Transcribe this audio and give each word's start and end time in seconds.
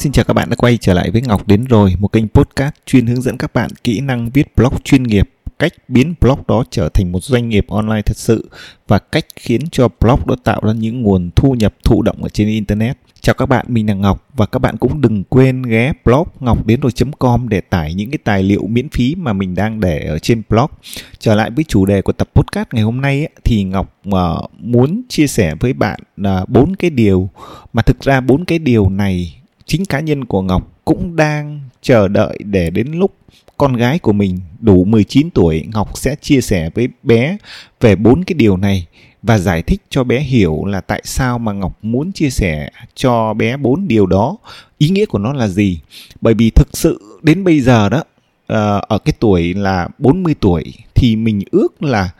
Xin 0.00 0.12
chào 0.12 0.24
các 0.24 0.34
bạn 0.34 0.50
đã 0.50 0.56
quay 0.56 0.76
trở 0.76 0.94
lại 0.94 1.10
với 1.10 1.22
Ngọc 1.22 1.48
đến 1.48 1.64
rồi, 1.64 1.94
một 1.98 2.08
kênh 2.08 2.28
podcast 2.28 2.72
chuyên 2.86 3.06
hướng 3.06 3.22
dẫn 3.22 3.38
các 3.38 3.54
bạn 3.54 3.70
kỹ 3.84 4.00
năng 4.00 4.30
viết 4.30 4.56
blog 4.56 4.74
chuyên 4.84 5.02
nghiệp, 5.02 5.30
cách 5.58 5.72
biến 5.88 6.14
blog 6.20 6.38
đó 6.48 6.64
trở 6.70 6.88
thành 6.88 7.12
một 7.12 7.24
doanh 7.24 7.48
nghiệp 7.48 7.66
online 7.68 8.02
thật 8.02 8.16
sự 8.16 8.50
và 8.88 8.98
cách 8.98 9.24
khiến 9.36 9.60
cho 9.72 9.88
blog 10.00 10.26
đó 10.26 10.36
tạo 10.44 10.60
ra 10.64 10.72
những 10.72 11.02
nguồn 11.02 11.30
thu 11.36 11.54
nhập 11.54 11.74
thụ 11.84 12.02
động 12.02 12.22
ở 12.22 12.28
trên 12.28 12.48
internet. 12.48 12.96
Chào 13.20 13.34
các 13.34 13.46
bạn, 13.46 13.66
mình 13.68 13.88
là 13.88 13.94
Ngọc 13.94 14.28
và 14.34 14.46
các 14.46 14.58
bạn 14.58 14.76
cũng 14.76 15.00
đừng 15.00 15.24
quên 15.24 15.62
ghé 15.62 15.92
blog 16.04 16.28
ngọc 16.40 16.66
đến 16.66 16.80
rồi.com 16.80 17.48
để 17.48 17.60
tải 17.60 17.94
những 17.94 18.10
cái 18.10 18.18
tài 18.24 18.42
liệu 18.42 18.66
miễn 18.66 18.88
phí 18.88 19.14
mà 19.14 19.32
mình 19.32 19.54
đang 19.54 19.80
để 19.80 20.06
ở 20.06 20.18
trên 20.18 20.42
blog. 20.48 20.70
Trở 21.18 21.34
lại 21.34 21.50
với 21.50 21.64
chủ 21.64 21.86
đề 21.86 22.02
của 22.02 22.12
tập 22.12 22.30
podcast 22.34 22.68
ngày 22.72 22.82
hôm 22.82 23.00
nay 23.00 23.18
ấy, 23.18 23.28
thì 23.44 23.64
Ngọc 23.64 23.94
uh, 24.08 24.50
muốn 24.58 25.02
chia 25.08 25.26
sẻ 25.26 25.54
với 25.60 25.72
bạn 25.72 26.00
ờ, 26.22 26.44
bốn 26.48 26.72
uh, 26.72 26.78
cái 26.78 26.90
điều 26.90 27.28
mà 27.72 27.82
thực 27.82 28.00
ra 28.00 28.20
bốn 28.20 28.44
cái 28.44 28.58
điều 28.58 28.88
này 28.88 29.39
chính 29.70 29.84
cá 29.84 30.00
nhân 30.00 30.24
của 30.24 30.42
Ngọc 30.42 30.72
cũng 30.84 31.16
đang 31.16 31.60
chờ 31.82 32.08
đợi 32.08 32.38
để 32.44 32.70
đến 32.70 32.92
lúc 32.92 33.14
con 33.56 33.76
gái 33.76 33.98
của 33.98 34.12
mình 34.12 34.40
đủ 34.60 34.84
19 34.84 35.30
tuổi, 35.30 35.64
Ngọc 35.74 35.98
sẽ 35.98 36.16
chia 36.20 36.40
sẻ 36.40 36.70
với 36.74 36.88
bé 37.02 37.36
về 37.80 37.96
bốn 37.96 38.24
cái 38.24 38.34
điều 38.34 38.56
này 38.56 38.86
và 39.22 39.38
giải 39.38 39.62
thích 39.62 39.80
cho 39.90 40.04
bé 40.04 40.20
hiểu 40.20 40.64
là 40.64 40.80
tại 40.80 41.02
sao 41.04 41.38
mà 41.38 41.52
Ngọc 41.52 41.78
muốn 41.82 42.12
chia 42.12 42.30
sẻ 42.30 42.70
cho 42.94 43.34
bé 43.34 43.56
bốn 43.56 43.88
điều 43.88 44.06
đó. 44.06 44.36
Ý 44.78 44.88
nghĩa 44.88 45.06
của 45.06 45.18
nó 45.18 45.32
là 45.32 45.48
gì? 45.48 45.80
Bởi 46.20 46.34
vì 46.34 46.50
thực 46.50 46.68
sự 46.72 47.18
đến 47.22 47.44
bây 47.44 47.60
giờ 47.60 47.88
đó 47.88 48.04
ờ, 48.46 48.80
ở 48.88 48.98
cái 48.98 49.12
tuổi 49.18 49.54
là 49.54 49.88
40 49.98 50.34
tuổi 50.40 50.64
thì 50.94 51.16
mình 51.16 51.40
ước 51.50 51.82
là 51.82 52.10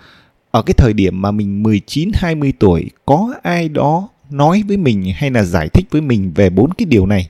ở 0.50 0.62
cái 0.62 0.74
thời 0.76 0.92
điểm 0.92 1.22
mà 1.22 1.30
mình 1.30 1.62
19 1.62 2.10
20 2.14 2.52
tuổi 2.58 2.90
có 3.06 3.34
ai 3.42 3.68
đó 3.68 4.08
nói 4.30 4.62
với 4.68 4.76
mình 4.76 5.12
hay 5.14 5.30
là 5.30 5.42
giải 5.42 5.68
thích 5.68 5.86
với 5.90 6.00
mình 6.00 6.32
về 6.34 6.50
bốn 6.50 6.72
cái 6.72 6.86
điều 6.86 7.06
này 7.06 7.28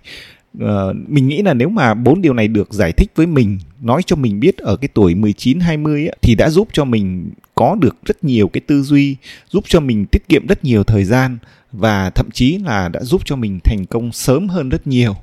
uh, 0.58 0.96
mình 1.08 1.28
nghĩ 1.28 1.42
là 1.42 1.54
nếu 1.54 1.68
mà 1.68 1.94
bốn 1.94 2.22
điều 2.22 2.32
này 2.32 2.48
được 2.48 2.72
giải 2.72 2.92
thích 2.92 3.10
với 3.14 3.26
mình 3.26 3.58
nói 3.80 4.02
cho 4.06 4.16
mình 4.16 4.40
biết 4.40 4.58
ở 4.58 4.76
cái 4.76 4.88
tuổi 4.94 5.14
19 5.14 5.60
20 5.60 6.06
ấy, 6.06 6.16
thì 6.22 6.34
đã 6.34 6.50
giúp 6.50 6.68
cho 6.72 6.84
mình 6.84 7.30
có 7.54 7.76
được 7.80 7.96
rất 8.04 8.24
nhiều 8.24 8.48
cái 8.48 8.60
tư 8.60 8.82
duy, 8.82 9.16
giúp 9.50 9.64
cho 9.68 9.80
mình 9.80 10.06
tiết 10.06 10.28
kiệm 10.28 10.46
rất 10.46 10.64
nhiều 10.64 10.84
thời 10.84 11.04
gian 11.04 11.38
và 11.72 12.10
thậm 12.10 12.30
chí 12.32 12.58
là 12.58 12.88
đã 12.88 13.00
giúp 13.02 13.22
cho 13.24 13.36
mình 13.36 13.60
thành 13.64 13.86
công 13.86 14.12
sớm 14.12 14.48
hơn 14.48 14.68
rất 14.68 14.86
nhiều. 14.86 15.16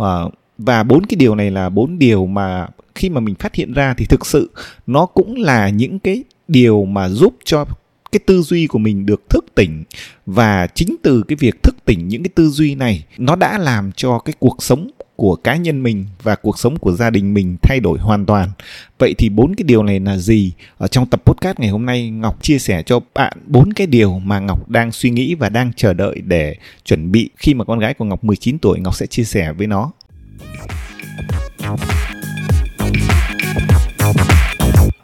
Uh, 0.00 0.32
và 0.58 0.82
bốn 0.82 1.06
cái 1.06 1.16
điều 1.16 1.34
này 1.34 1.50
là 1.50 1.68
bốn 1.68 1.98
điều 1.98 2.26
mà 2.26 2.66
khi 2.94 3.08
mà 3.08 3.20
mình 3.20 3.34
phát 3.34 3.54
hiện 3.54 3.72
ra 3.72 3.94
thì 3.98 4.04
thực 4.04 4.26
sự 4.26 4.50
nó 4.86 5.06
cũng 5.06 5.36
là 5.36 5.68
những 5.68 5.98
cái 5.98 6.24
điều 6.48 6.84
mà 6.84 7.08
giúp 7.08 7.34
cho 7.44 7.64
cái 8.12 8.20
tư 8.26 8.42
duy 8.42 8.66
của 8.66 8.78
mình 8.78 9.06
được 9.06 9.30
thức 9.30 9.44
tỉnh 9.54 9.84
và 10.26 10.66
chính 10.66 10.96
từ 11.02 11.22
cái 11.28 11.36
việc 11.36 11.62
thức 11.62 11.76
tỉnh 11.84 12.08
những 12.08 12.22
cái 12.22 12.30
tư 12.34 12.48
duy 12.48 12.74
này 12.74 13.04
nó 13.18 13.36
đã 13.36 13.58
làm 13.58 13.92
cho 13.92 14.18
cái 14.18 14.34
cuộc 14.38 14.62
sống 14.62 14.90
của 15.16 15.36
cá 15.36 15.56
nhân 15.56 15.82
mình 15.82 16.06
và 16.22 16.34
cuộc 16.34 16.58
sống 16.58 16.78
của 16.78 16.92
gia 16.92 17.10
đình 17.10 17.34
mình 17.34 17.56
thay 17.62 17.80
đổi 17.80 17.98
hoàn 17.98 18.26
toàn. 18.26 18.50
Vậy 18.98 19.14
thì 19.18 19.28
bốn 19.28 19.54
cái 19.54 19.64
điều 19.64 19.82
này 19.82 20.00
là 20.00 20.16
gì? 20.16 20.52
Ở 20.78 20.88
trong 20.88 21.06
tập 21.06 21.22
podcast 21.24 21.58
ngày 21.60 21.70
hôm 21.70 21.86
nay 21.86 22.10
Ngọc 22.10 22.42
chia 22.42 22.58
sẻ 22.58 22.82
cho 22.86 23.00
bạn 23.14 23.32
bốn 23.46 23.72
cái 23.72 23.86
điều 23.86 24.18
mà 24.18 24.38
Ngọc 24.40 24.68
đang 24.68 24.92
suy 24.92 25.10
nghĩ 25.10 25.34
và 25.34 25.48
đang 25.48 25.72
chờ 25.76 25.92
đợi 25.92 26.20
để 26.24 26.56
chuẩn 26.84 27.12
bị 27.12 27.30
khi 27.36 27.54
mà 27.54 27.64
con 27.64 27.78
gái 27.78 27.94
của 27.94 28.04
Ngọc 28.04 28.24
19 28.24 28.58
tuổi 28.58 28.80
Ngọc 28.80 28.94
sẽ 28.94 29.06
chia 29.06 29.24
sẻ 29.24 29.52
với 29.52 29.66
nó. 29.66 29.92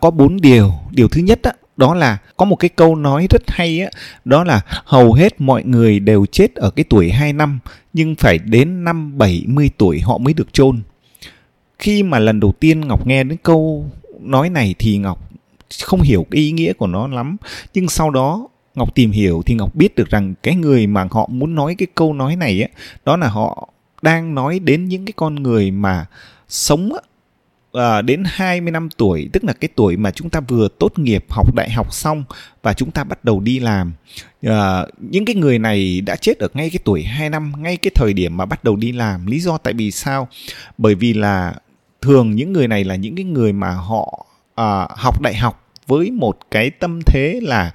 Có 0.01 0.11
bốn 0.11 0.41
điều. 0.41 0.73
Điều 0.91 1.09
thứ 1.09 1.20
nhất 1.20 1.41
á, 1.42 1.53
đó 1.78 1.94
là 1.94 2.18
có 2.36 2.44
một 2.44 2.56
cái 2.56 2.68
câu 2.68 2.96
nói 2.96 3.26
rất 3.30 3.42
hay 3.46 3.80
á, 3.80 3.90
đó 4.24 4.44
là 4.44 4.60
hầu 4.84 5.12
hết 5.12 5.40
mọi 5.40 5.64
người 5.64 6.00
đều 6.00 6.26
chết 6.26 6.54
ở 6.54 6.70
cái 6.70 6.84
tuổi 6.88 7.10
2 7.10 7.32
năm, 7.32 7.58
nhưng 7.92 8.14
phải 8.14 8.38
đến 8.38 8.84
năm 8.84 9.18
70 9.18 9.70
tuổi 9.78 10.00
họ 10.00 10.18
mới 10.18 10.34
được 10.34 10.52
chôn. 10.52 10.82
Khi 11.78 12.02
mà 12.02 12.18
lần 12.18 12.40
đầu 12.40 12.52
tiên 12.61 12.80
Ngọc 12.80 13.06
nghe 13.06 13.24
đến 13.24 13.38
câu 13.42 13.90
nói 14.20 14.50
này 14.50 14.74
thì 14.78 14.98
Ngọc 14.98 15.30
không 15.84 16.00
hiểu 16.00 16.27
cái 16.30 16.40
ý 16.40 16.52
nghĩa 16.52 16.72
của 16.72 16.86
nó 16.86 17.06
lắm 17.08 17.36
nhưng 17.74 17.88
sau 17.88 18.11
đó 18.11 18.48
Ngọc 18.74 18.94
tìm 18.94 19.11
hiểu 19.11 19.42
thì 19.46 19.55
Ngọc 19.55 19.74
biết 19.74 19.94
được 19.94 20.11
rằng 20.11 20.34
cái 20.42 20.55
người 20.55 20.86
mà 20.86 21.08
họ 21.11 21.27
muốn 21.33 21.55
nói 21.55 21.74
cái 21.78 21.86
câu 21.94 22.14
nói 22.14 22.36
này 22.36 22.62
á, 22.62 22.68
đó 23.05 23.17
là 23.17 23.28
họ 23.28 23.68
đang 24.02 24.34
nói 24.34 24.58
đến 24.58 24.84
những 24.84 25.05
cái 25.05 25.12
con 25.17 25.34
người 25.34 25.70
mà 25.70 26.06
sống 26.48 26.92
à, 27.73 28.02
đến 28.02 28.23
20 28.27 28.70
năm 28.70 28.89
tuổi 28.96 29.29
tức 29.33 29.45
là 29.45 29.52
cái 29.52 29.68
tuổi 29.74 29.96
mà 29.96 30.11
chúng 30.11 30.30
ta 30.30 30.40
vừa 30.40 30.68
tốt 30.79 30.98
nghiệp 30.98 31.24
học 31.29 31.55
đại 31.55 31.70
học 31.70 31.95
xong 31.95 32.24
và 32.62 32.73
chúng 32.73 32.90
ta 32.90 33.05
bắt 33.05 33.24
đầu 33.24 33.40
đi 33.40 33.58
làm. 33.58 33.92
À, 34.42 34.86
những 34.98 35.24
cái 35.24 35.36
người 35.36 35.58
này 35.58 36.01
đã 36.01 36.17
chết 36.17 36.39
ở 36.39 36.48
ngay 36.55 36.70
cái 36.70 36.79
tuổi 36.84 37.02
2 37.02 37.30
năm 37.30 37.52
ngay 37.58 37.77
cái 37.77 37.90
thời 37.95 38.12
điểm 38.12 38.36
mà 38.36 38.45
bắt 38.45 38.64
đầu 38.64 38.77
đi 38.77 38.92
làm. 38.92 39.27
Lý 39.27 39.40
do 39.40 39.58
tại 39.58 39.73
vì 39.73 39.90
sao? 39.90 40.29
Bởi 40.79 40.95
vì 40.95 41.14
là 41.14 41.55
thường 42.01 42.34
những 42.34 42.52
người 42.52 42.68
này 42.68 42.84
là 42.84 42.96
những 42.96 43.17
cái 43.17 43.24
người 43.24 43.52
mà 43.52 43.70
họ 43.70 44.27
à, 44.55 44.89
học 44.90 45.23
đại 45.23 45.35
học 45.35 45.64
với 45.86 46.11
một 46.11 46.39
cái 46.50 46.70
tâm 46.70 47.00
thế 47.06 47.40
là 47.42 47.73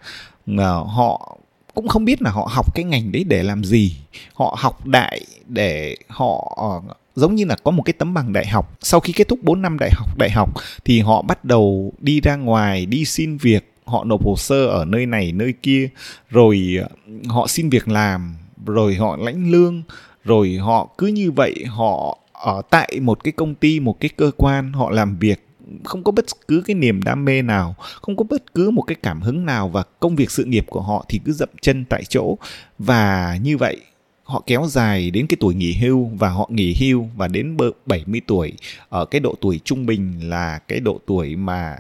à, 0.57 0.69
họ 0.87 1.37
cũng 1.73 1.87
không 1.87 2.05
biết 2.05 2.21
là 2.21 2.31
họ 2.31 2.49
học 2.51 2.75
cái 2.75 2.85
ngành 2.85 3.11
đấy 3.11 3.23
để 3.23 3.43
làm 3.43 3.63
gì. 3.63 3.97
Họ 4.33 4.57
học 4.59 4.87
đại 4.87 5.21
để 5.47 5.95
họ 6.07 6.57
à, 6.61 6.95
giống 7.15 7.35
như 7.35 7.45
là 7.45 7.55
có 7.63 7.71
một 7.71 7.83
cái 7.83 7.93
tấm 7.93 8.13
bằng 8.13 8.33
đại 8.33 8.47
học. 8.47 8.77
Sau 8.81 8.99
khi 8.99 9.13
kết 9.13 9.27
thúc 9.27 9.39
4 9.43 9.61
năm 9.61 9.77
đại 9.79 9.89
học 9.93 10.17
đại 10.17 10.29
học, 10.29 10.49
thì 10.85 10.99
họ 10.99 11.21
bắt 11.21 11.45
đầu 11.45 11.93
đi 11.99 12.21
ra 12.21 12.35
ngoài, 12.35 12.85
đi 12.85 13.05
xin 13.05 13.37
việc. 13.37 13.69
Họ 13.85 14.03
nộp 14.03 14.25
hồ 14.25 14.35
sơ 14.37 14.65
ở 14.65 14.85
nơi 14.85 15.05
này, 15.05 15.31
nơi 15.31 15.53
kia. 15.63 15.89
Rồi 16.29 16.77
ờ, 16.81 16.87
họ 17.27 17.47
xin 17.47 17.69
việc 17.69 17.87
làm. 17.87 18.35
Rồi 18.65 18.95
họ 18.95 19.17
lãnh 19.17 19.51
lương. 19.51 19.83
Rồi 20.23 20.57
họ 20.57 20.89
cứ 20.97 21.07
như 21.07 21.31
vậy, 21.31 21.65
họ 21.67 22.17
ở 22.33 22.61
tại 22.69 22.99
một 23.01 23.23
cái 23.23 23.31
công 23.31 23.55
ty, 23.55 23.79
một 23.79 23.99
cái 23.99 24.09
cơ 24.17 24.31
quan, 24.37 24.73
họ 24.73 24.89
làm 24.89 25.17
việc. 25.17 25.47
Không 25.83 26.03
có 26.03 26.11
bất 26.11 26.25
cứ 26.47 26.63
cái 26.65 26.75
niềm 26.75 27.03
đam 27.03 27.25
mê 27.25 27.41
nào, 27.41 27.75
không 28.01 28.15
có 28.15 28.23
bất 28.29 28.53
cứ 28.53 28.69
một 28.69 28.81
cái 28.81 28.95
cảm 29.03 29.21
hứng 29.21 29.45
nào 29.45 29.69
và 29.69 29.83
công 29.99 30.15
việc 30.15 30.31
sự 30.31 30.43
nghiệp 30.43 30.65
của 30.69 30.81
họ 30.81 31.05
thì 31.09 31.19
cứ 31.25 31.31
dậm 31.31 31.49
chân 31.61 31.85
tại 31.89 32.03
chỗ. 32.03 32.37
Và 32.79 33.37
như 33.41 33.57
vậy 33.57 33.77
họ 34.23 34.43
kéo 34.45 34.65
dài 34.67 35.11
đến 35.11 35.27
cái 35.27 35.37
tuổi 35.39 35.53
nghỉ 35.53 35.73
hưu 35.73 36.05
và 36.05 36.29
họ 36.29 36.49
nghỉ 36.51 36.75
hưu 36.79 37.09
và 37.15 37.27
đến 37.27 37.57
70 37.85 38.21
tuổi. 38.27 38.53
Ở 38.89 39.05
cái 39.05 39.19
độ 39.19 39.35
tuổi 39.41 39.59
trung 39.63 39.85
bình 39.85 40.29
là 40.29 40.59
cái 40.67 40.79
độ 40.79 40.99
tuổi 41.05 41.35
mà 41.35 41.75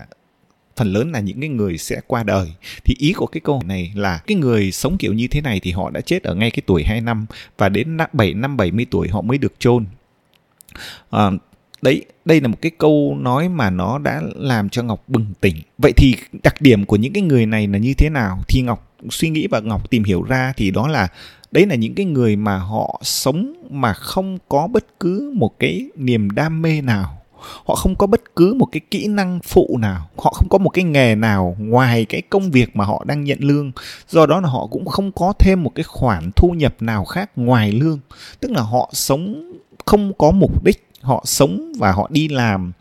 phần 0.75 0.93
lớn 0.93 1.11
là 1.11 1.19
những 1.19 1.39
cái 1.39 1.49
người 1.49 1.77
sẽ 1.77 2.01
qua 2.07 2.23
đời. 2.23 2.53
Thì 2.83 2.95
ý 2.97 3.13
của 3.13 3.25
cái 3.25 3.41
câu 3.41 3.61
này 3.65 3.91
là 3.95 4.21
cái 4.27 4.37
người 4.37 4.71
sống 4.71 4.97
kiểu 4.97 5.13
như 5.13 5.27
thế 5.27 5.41
này 5.41 5.59
thì 5.59 5.71
họ 5.71 5.89
đã 5.89 6.01
chết 6.01 6.23
ở 6.23 6.35
ngay 6.35 6.51
cái 6.51 6.61
tuổi 6.65 6.83
2 6.83 7.01
năm 7.01 7.25
và 7.57 7.69
đến 7.69 7.97
7 8.13 8.33
năm 8.33 8.57
70 8.57 8.85
tuổi 8.91 9.09
họ 9.09 9.21
mới 9.21 9.37
được 9.37 9.53
chôn. 9.59 9.85
À, 11.09 11.31
đấy 11.81 12.05
đây 12.25 12.41
là 12.41 12.47
một 12.47 12.57
cái 12.61 12.71
câu 12.77 13.17
nói 13.19 13.49
mà 13.49 13.69
nó 13.69 13.99
đã 13.99 14.21
làm 14.35 14.69
cho 14.69 14.83
ngọc 14.83 15.03
bừng 15.07 15.25
tỉnh. 15.41 15.55
Vậy 15.77 15.91
thì 15.91 16.15
đặc 16.43 16.61
điểm 16.61 16.85
của 16.85 16.95
những 16.95 17.13
cái 17.13 17.23
người 17.23 17.45
này 17.45 17.67
là 17.67 17.77
như 17.77 17.93
thế 17.93 18.09
nào? 18.09 18.43
Thì 18.47 18.61
ngọc 18.61 18.95
suy 19.09 19.29
nghĩ 19.29 19.47
và 19.47 19.59
ngọc 19.59 19.89
tìm 19.89 20.03
hiểu 20.03 20.23
ra 20.23 20.53
thì 20.57 20.71
đó 20.71 20.87
là 20.87 21.07
đấy 21.53 21.65
là 21.65 21.75
những 21.75 21.95
cái 21.95 22.05
người 22.05 22.35
mà 22.35 22.57
họ 22.57 22.99
sống 23.03 23.53
mà 23.69 23.93
không 23.93 24.37
có 24.49 24.67
bất 24.67 24.99
cứ 24.99 25.33
một 25.35 25.59
cái 25.59 25.85
niềm 25.95 26.29
đam 26.31 26.61
mê 26.61 26.81
nào. 26.81 27.17
Họ 27.65 27.75
không 27.75 27.95
có 27.95 28.07
bất 28.07 28.35
cứ 28.35 28.53
một 28.53 28.65
cái 28.71 28.81
kỹ 28.91 29.07
năng 29.07 29.39
phụ 29.43 29.77
nào. 29.79 30.09
Họ 30.17 30.33
không 30.35 30.47
có 30.49 30.57
một 30.57 30.69
cái 30.69 30.83
nghề 30.83 31.15
nào 31.15 31.55
ngoài 31.59 32.05
cái 32.05 32.21
công 32.21 32.51
việc 32.51 32.75
mà 32.75 32.85
họ 32.85 33.03
đang 33.07 33.23
nhận 33.23 33.39
lương. 33.41 33.71
Do 34.09 34.25
đó 34.25 34.41
là 34.41 34.49
họ 34.49 34.67
cũng 34.71 34.85
không 34.85 35.11
có 35.11 35.33
thêm 35.39 35.63
một 35.63 35.71
cái 35.75 35.83
khoản 35.83 36.31
thu 36.35 36.49
nhập 36.49 36.75
nào 36.79 37.05
khác 37.05 37.31
ngoài 37.35 37.71
lương. 37.71 37.99
Tức 38.39 38.51
là 38.51 38.61
họ 38.61 38.89
sống 38.93 39.51
không 39.85 40.13
có 40.17 40.31
mục 40.31 40.63
đích 40.63 40.87
họ 41.03 41.23
sống 41.25 41.73
và 41.77 41.91
họ 41.91 42.09
đi 42.11 42.27
làm 42.27 42.71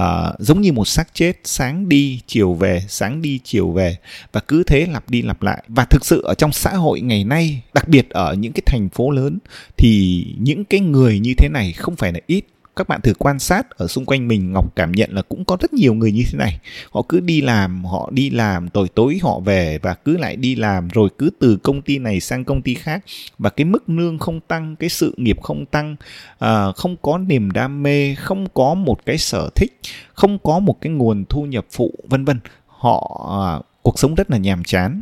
uh, 0.00 0.04
giống 0.38 0.60
như 0.60 0.72
một 0.72 0.84
xác 0.84 1.14
chết 1.14 1.32
sáng 1.44 1.88
đi 1.88 2.20
chiều 2.26 2.54
về 2.54 2.82
sáng 2.88 3.22
đi 3.22 3.40
chiều 3.44 3.70
về 3.70 3.96
và 4.32 4.40
cứ 4.40 4.62
thế 4.62 4.86
lặp 4.86 5.10
đi 5.10 5.22
lặp 5.22 5.42
lại. 5.42 5.64
Và 5.68 5.84
thực 5.84 6.04
sự 6.04 6.22
ở 6.22 6.34
trong 6.34 6.52
xã 6.52 6.70
hội 6.70 7.00
ngày 7.00 7.24
nay 7.24 7.62
đặc 7.74 7.88
biệt 7.88 8.10
ở 8.10 8.34
những 8.34 8.52
cái 8.52 8.62
thành 8.66 8.88
phố 8.88 9.10
lớn 9.10 9.38
thì 9.76 10.26
những 10.38 10.64
cái 10.64 10.80
người 10.80 11.18
như 11.18 11.34
thế 11.38 11.48
này 11.48 11.72
không 11.72 11.96
phải 11.96 12.12
là 12.12 12.20
ít 12.26 12.44
các 12.76 12.88
bạn 12.88 13.00
thử 13.00 13.14
quan 13.18 13.38
sát 13.38 13.70
ở 13.70 13.86
xung 13.86 14.04
quanh 14.04 14.28
mình 14.28 14.52
ngọc 14.52 14.76
cảm 14.76 14.92
nhận 14.92 15.10
là 15.12 15.22
cũng 15.22 15.44
có 15.44 15.56
rất 15.60 15.72
nhiều 15.72 15.94
người 15.94 16.12
như 16.12 16.22
thế 16.30 16.38
này. 16.38 16.58
Họ 16.90 17.02
cứ 17.08 17.20
đi 17.20 17.40
làm 17.40 17.84
họ 17.84 18.10
đi 18.12 18.30
làm 18.30 18.68
tối 18.68 18.88
tối 18.94 19.18
họ 19.22 19.40
về 19.40 19.78
và 19.82 19.94
cứ 19.94 20.16
lại 20.16 20.36
đi 20.36 20.54
làm 20.54 20.88
rồi 20.88 21.08
cứ 21.18 21.30
từ 21.38 21.56
công 21.56 21.82
ty 21.82 21.98
này 21.98 22.20
sang 22.20 22.44
công 22.44 22.62
ty 22.62 22.74
khác. 22.74 23.04
Và 23.38 23.50
cái 23.50 23.64
mức 23.64 23.88
lương 23.88 24.18
không 24.18 24.40
tăng 24.40 24.76
cái 24.76 24.88
sự 24.88 25.14
nghiệp 25.16 25.42
không 25.42 25.66
tăng 25.66 25.96
à, 26.38 26.72
không 26.76 26.96
có 27.02 27.18
niềm 27.18 27.50
đam 27.50 27.82
mê 27.82 28.14
không 28.14 28.46
có 28.54 28.74
một 28.74 29.06
cái 29.06 29.18
sở 29.18 29.50
thích 29.54 29.80
không 30.14 30.38
có 30.38 30.58
một 30.58 30.80
cái 30.80 30.92
nguồn 30.92 31.24
thu 31.28 31.42
nhập 31.42 31.66
phụ 31.70 31.94
vân 32.08 32.24
vân. 32.24 32.40
Họ 32.66 33.26
à, 33.40 33.48
cuộc 33.82 33.98
sống 33.98 34.14
rất 34.14 34.30
là 34.30 34.38
nhàm 34.38 34.64
chán. 34.64 35.00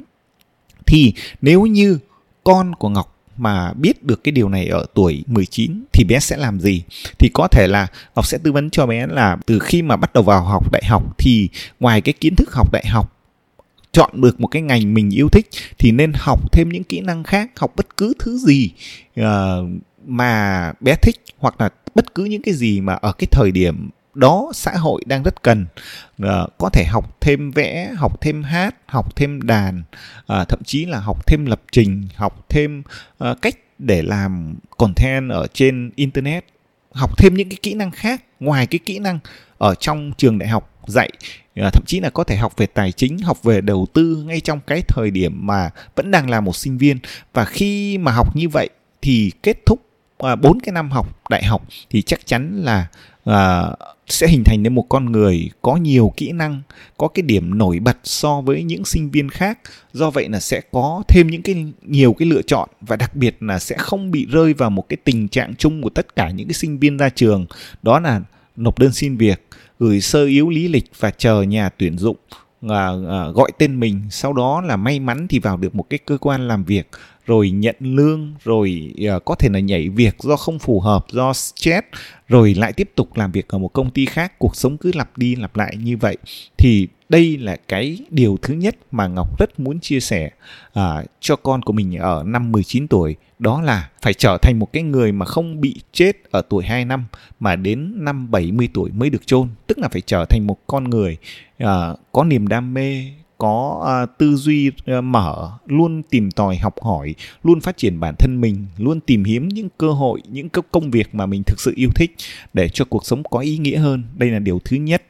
Thì 0.87 1.15
nếu 1.41 1.67
như 1.67 1.99
con 2.45 2.75
của 2.75 2.89
ngọc 2.89 3.18
mà 3.39 3.73
biết 3.73 4.05
được 4.05 4.25
cái 4.25 4.33
điều 4.33 4.49
này 4.49 4.67
ở 4.67 4.87
tuổi 4.95 5.25
19 5.27 5.85
thì 5.93 6.05
bé 6.05 6.21
sẽ 6.21 6.37
làm 6.37 6.61
gì? 6.61 6.83
Thì 7.19 7.29
có 7.35 7.49
thể 7.49 7.67
là 7.67 7.87
Ngọc 8.15 8.27
sẽ 8.27 8.39
tư 8.39 8.53
vấn 8.53 8.71
cho 8.71 8.87
bé 8.87 9.07
là 9.07 9.37
từ 9.47 9.59
khi 9.59 9.83
mà 9.83 9.97
bắt 9.97 10.13
đầu 10.13 10.25
vào 10.25 10.45
học 10.45 10.73
đại 10.73 10.83
học 10.87 11.19
thì 11.19 11.49
ngoài 11.81 12.01
cái 12.01 12.13
kiến 12.13 12.37
thức 12.37 12.53
học 12.53 12.73
đại 12.73 12.87
học 12.87 13.15
chọn 13.93 14.21
được 14.21 14.41
một 14.41 14.47
cái 14.47 14.63
ngành 14.63 14.95
mình 14.95 15.11
yêu 15.11 15.29
thích 15.29 15.47
thì 15.79 15.93
nên 15.93 16.13
học 16.15 16.53
thêm 16.53 16.69
những 16.69 16.85
kỹ 16.85 17.01
năng 17.01 17.25
khác 17.25 17.51
học 17.57 17.73
bất 17.77 17.97
cứ 17.97 18.15
thứ 18.19 18.39
gì 18.39 18.71
uh, 19.21 19.25
mà 20.07 20.73
bé 20.81 20.95
thích 21.03 21.17
hoặc 21.39 21.61
là 21.61 21.69
bất 21.95 22.15
cứ 22.15 22.25
những 22.25 22.43
cái 22.43 22.55
gì 22.55 22.81
mà 22.81 22.95
ở 22.95 23.13
cái 23.13 23.27
thời 23.31 23.51
điểm 23.51 23.91
đó 24.19 24.51
xã 24.55 24.73
hội 24.73 25.03
đang 25.07 25.23
rất 25.23 25.43
cần. 25.43 25.67
À, 26.23 26.47
có 26.59 26.71
thể 26.73 26.85
học 26.85 27.17
thêm 27.21 27.51
vẽ 27.51 27.93
học 27.97 28.21
thêm 28.21 28.43
hát 28.43 28.75
học 28.87 29.17
thêm 29.17 29.43
đàn 29.43 29.83
à, 30.27 30.45
thậm 30.45 30.63
chí 30.65 30.85
là 30.85 31.01
học 31.01 31.27
thêm 31.27 31.47
lập 31.47 31.63
trình 31.73 32.09
học 32.15 32.45
thêm 32.49 32.83
à, 33.19 33.35
cách 33.43 33.55
để 33.79 34.03
làm 34.03 34.57
content 34.77 35.31
ở 35.31 35.47
trên 35.53 35.91
internet 35.97 36.45
học 36.93 37.19
thêm 37.19 37.35
những 37.35 37.49
cái 37.49 37.59
kỹ 37.63 37.75
năng 37.75 37.91
khác 37.91 38.23
ngoài 38.41 38.67
cái 38.67 38.79
kỹ 38.79 38.99
năng 38.99 39.19
ở 39.59 39.75
trong 39.75 40.13
trường 40.17 40.39
đại 40.39 40.49
học 40.49 40.71
dạy. 40.87 41.11
À, 41.55 41.71
thậm 41.73 41.85
chí 41.87 42.01
là 42.01 42.11
có 42.11 42.25
thể 42.25 42.37
học 42.37 42.53
về 42.57 42.67
tài 42.67 42.93
chính 42.93 43.19
học 43.19 43.43
về 43.43 43.61
đầu 43.61 43.87
tư 43.93 44.25
ngay 44.27 44.41
trong 44.41 44.61
cái 44.67 44.83
thời 44.83 45.11
điểm 45.11 45.47
mà 45.47 45.71
vẫn 45.97 46.11
đang 46.11 46.31
là 46.31 46.41
một 46.41 46.57
sinh 46.57 46.79
viên. 46.79 46.99
Và 47.33 47.45
khi 47.45 47.99
mà 47.99 48.13
học 48.13 48.37
như 48.37 48.49
vậy 48.49 48.69
thì 49.03 49.33
kết 49.43 49.67
thúc 49.67 49.88
À, 50.19 50.37
bốn 50.37 50.61
cái 50.61 50.73
năm 50.73 50.91
học 50.91 51.29
đại 51.31 51.45
học 51.45 51.63
thì 51.91 52.03
chắc 52.03 52.27
chắn 52.27 52.65
là 52.65 52.87
à, 53.25 53.63
sẽ 54.07 54.29
hình 54.29 54.45
thành 54.45 54.63
nên 54.63 54.75
một 54.75 54.87
con 54.89 55.13
người 55.13 55.51
có 55.63 55.77
nhiều 55.77 56.13
kỹ 56.17 56.33
năng 56.33 56.63
có 56.97 57.09
cái 57.09 57.23
điểm 57.23 57.59
nổi 57.59 57.79
bật 57.79 57.97
so 58.05 58.41
với 58.41 58.63
những 58.63 58.85
sinh 58.85 59.11
viên 59.11 59.29
khác. 59.29 59.59
Do 59.93 60.11
vậy 60.11 60.29
là 60.29 60.41
sẽ 60.41 60.61
có 60.73 61.03
thêm 61.09 61.27
những 61.27 61.43
cái 61.43 61.67
nhiều 61.83 62.13
cái 62.13 62.29
lựa 62.29 62.43
chọn 62.43 62.69
và 62.81 62.97
đặc 62.97 63.17
biệt 63.17 63.37
là 63.41 63.59
sẽ 63.59 63.77
không 63.79 64.11
bị 64.11 64.27
rơi 64.31 64.55
vào 64.55 64.71
một 64.71 64.89
cái 64.89 64.97
tình 65.05 65.29
trạng 65.29 65.55
chung 65.55 65.83
của 65.83 65.91
tất 65.91 66.17
cả 66.17 66.31
những 66.31 66.49
cái 66.49 66.55
sinh 66.55 66.79
viên 66.79 66.97
ra 66.97 67.09
trường. 67.09 67.47
Đó 67.83 68.01
là 68.01 68.21
nộp 68.57 68.79
đơn 68.79 68.93
xin 68.93 69.17
việc 69.17 69.47
gửi 69.79 70.01
sơ 70.01 70.25
yếu 70.25 70.49
lý 70.51 70.69
lịch 70.69 70.91
và 70.99 71.11
chờ 71.11 71.43
nhà 71.43 71.69
tuyển 71.69 71.99
dụng 71.99 72.17
à, 72.69 72.87
à, 73.11 73.29
gọi 73.35 73.53
tên 73.59 73.81
mình. 73.81 74.03
Sau 74.11 74.33
đó 74.33 74.61
là 74.61 74.77
may 74.77 75.01
mắn 75.01 75.27
thì 75.29 75.39
vào 75.39 75.57
được 75.57 75.75
một 75.75 75.85
cái 75.91 75.99
cơ 75.99 76.19
quan 76.19 76.49
làm 76.49 76.65
việc 76.65 76.89
rồi 77.29 77.51
nhận 77.51 77.77
lương 77.81 78.35
rồi 78.45 78.95
uh, 79.17 79.25
có 79.25 79.35
thể 79.35 79.49
là 79.49 79.59
nhảy 79.61 79.89
việc 79.89 80.17
do 80.19 80.37
không 80.37 80.59
phù 80.59 80.81
hợp 80.81 81.07
do 81.11 81.33
stress 81.33 81.87
rồi 82.29 82.55
lại 82.55 82.73
tiếp 82.73 82.91
tục 82.95 83.17
làm 83.17 83.33
việc 83.33 83.49
ở 83.49 83.59
một 83.59 83.73
công 83.73 83.91
ty 83.91 84.07
khác 84.07 84.39
cuộc 84.39 84.57
sống 84.57 84.77
cứ 84.77 84.91
lặp 84.95 85.19
đi 85.19 85.37
lặp 85.37 85.57
lại 85.57 85.77
như 85.77 85.97
vậy. 85.97 86.17
Thì 86.59 86.89
đây 87.09 87.37
là 87.37 87.57
cái 87.69 87.99
điều 88.11 88.39
thứ 88.43 88.55
nhất 88.55 88.77
mà 88.91 89.07
Ngọc 89.07 89.39
rất 89.39 89.61
muốn 89.61 89.81
chia 89.81 90.01
sẻ 90.01 90.31
uh, 90.79 90.83
cho 91.21 91.37
con 91.37 91.63
của 91.63 91.73
mình 91.73 91.97
ở 91.97 92.23
năm 92.27 92.53
19 92.53 92.89
tuổi. 92.89 93.17
Đó 93.39 93.63
là 93.63 93.91
phải 94.03 94.15
trở 94.15 94.39
thành 94.43 94.59
một 94.59 94.73
cái 94.73 94.83
người 94.83 95.13
mà 95.13 95.27
không 95.27 95.61
bị 95.61 95.81
chết 95.93 96.13
ở 96.31 96.43
tuổi 96.49 96.65
2 96.65 96.85
năm 96.85 97.05
mà 97.41 97.57
đến 97.57 98.05
năm 98.05 98.31
70 98.31 98.69
tuổi 98.75 98.91
mới 98.91 99.11
được 99.11 99.27
chôn. 99.27 99.49
Tức 99.67 99.79
là 99.79 99.89
phải 99.89 100.01
trở 100.01 100.25
thành 100.25 100.47
một 100.47 100.59
con 100.67 100.91
người 100.91 101.17
uh, 101.65 101.69
có 102.13 102.25
niềm 102.25 102.49
đam 102.49 102.75
mê 102.75 103.05
có 103.39 103.85
à, 103.87 104.07
tư 104.19 104.37
duy 104.37 104.71
à, 104.87 105.01
mở 105.01 105.51
luôn 105.67 106.03
tìm 106.03 106.31
tòi 106.31 106.57
học 106.57 106.75
hỏi 106.83 107.15
luôn 107.45 107.61
phát 107.61 107.77
triển 107.77 108.01
bản 108.01 108.15
thân 108.19 108.41
mình 108.41 108.67
luôn 108.79 109.01
tìm 109.01 109.25
kiếm 109.25 109.49
những 109.49 109.69
cơ 109.79 109.93
hội 109.93 110.23
những 110.29 110.49
công 110.49 110.91
việc 110.91 111.15
mà 111.15 111.27
mình 111.27 111.43
thực 111.43 111.61
sự 111.61 111.73
yêu 111.77 111.91
thích 111.95 112.17
để 112.55 112.69
cho 112.69 112.85
cuộc 112.85 113.07
sống 113.07 113.23
có 113.23 113.39
ý 113.39 113.59
nghĩa 113.59 113.79
hơn. 113.79 114.05
Đây 114.17 114.31
là 114.31 114.39
điều 114.39 114.61
thứ 114.65 114.77
nhất. 114.77 115.03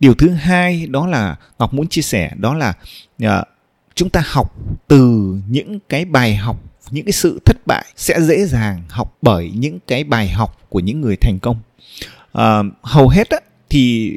Điều 0.00 0.14
thứ 0.14 0.30
hai 0.30 0.86
đó 0.86 1.06
là 1.06 1.36
ngọc 1.58 1.74
muốn 1.74 1.88
chia 1.88 2.02
sẻ 2.02 2.30
đó 2.36 2.54
là 2.54 2.74
à, 3.18 3.44
chúng 3.94 4.10
ta 4.10 4.22
học 4.26 4.54
từ 4.88 5.34
những 5.48 5.78
cái 5.88 6.04
bài 6.04 6.36
học 6.36 6.56
những 6.90 7.04
cái 7.04 7.12
sự 7.12 7.40
thất 7.44 7.56
bại 7.66 7.84
sẽ 7.96 8.20
dễ 8.20 8.44
dàng 8.44 8.82
học 8.88 9.16
bởi 9.22 9.52
những 9.54 9.78
cái 9.86 10.04
bài 10.04 10.28
học 10.28 10.58
của 10.68 10.80
những 10.80 11.00
người 11.00 11.16
thành 11.16 11.38
công. 11.38 11.56
À, 12.32 12.62
hầu 12.82 13.08
hết 13.08 13.30
á, 13.30 13.38
thì 13.68 14.12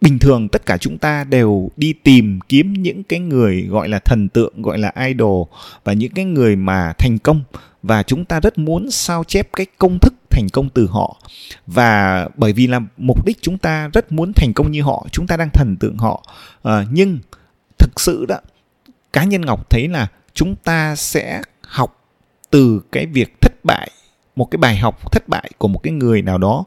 bình 0.00 0.18
thường 0.18 0.48
tất 0.48 0.66
cả 0.66 0.76
chúng 0.76 0.98
ta 0.98 1.24
đều 1.24 1.70
đi 1.76 1.92
tìm 1.92 2.40
kiếm 2.48 2.72
những 2.72 3.02
cái 3.02 3.20
người 3.20 3.62
gọi 3.62 3.88
là 3.88 3.98
thần 3.98 4.28
tượng 4.28 4.62
gọi 4.62 4.78
là 4.78 4.92
idol 5.06 5.48
và 5.84 5.92
những 5.92 6.12
cái 6.12 6.24
người 6.24 6.56
mà 6.56 6.92
thành 6.98 7.18
công. 7.18 7.42
Và 7.82 8.02
chúng 8.02 8.24
ta 8.24 8.40
rất 8.40 8.58
muốn 8.58 8.90
sao 8.90 9.24
chép 9.24 9.48
cái 9.52 9.66
công 9.78 9.98
thức 9.98 10.14
thành 10.30 10.46
công 10.52 10.68
từ 10.68 10.86
họ. 10.86 11.20
Và 11.66 12.28
bởi 12.36 12.52
vì 12.52 12.66
là 12.66 12.80
mục 12.96 13.26
đích 13.26 13.38
chúng 13.42 13.58
ta 13.58 13.88
rất 13.92 14.12
muốn 14.12 14.32
thành 14.32 14.52
công 14.52 14.70
như 14.70 14.82
họ 14.82 15.06
chúng 15.12 15.26
ta 15.26 15.36
đang 15.36 15.50
thần 15.50 15.76
tượng 15.80 15.96
họ. 15.96 16.22
À, 16.62 16.84
nhưng 16.90 17.18
thực 17.78 18.00
sự 18.00 18.26
đó 18.28 18.36
cá 19.12 19.24
nhân 19.24 19.40
ngọc 19.40 19.70
thấy 19.70 19.88
là 19.88 20.06
chúng 20.34 20.56
ta 20.56 20.96
sẽ 20.96 21.42
học 21.62 22.04
từ 22.50 22.80
cái 22.92 23.06
việc 23.06 23.40
thất 23.40 23.52
bại 23.64 23.90
một 24.36 24.50
cái 24.50 24.58
bài 24.58 24.76
học 24.76 25.12
thất 25.12 25.28
bại 25.28 25.50
của 25.58 25.68
một 25.68 25.78
cái 25.82 25.92
người 25.92 26.22
nào 26.22 26.38
đó 26.38 26.64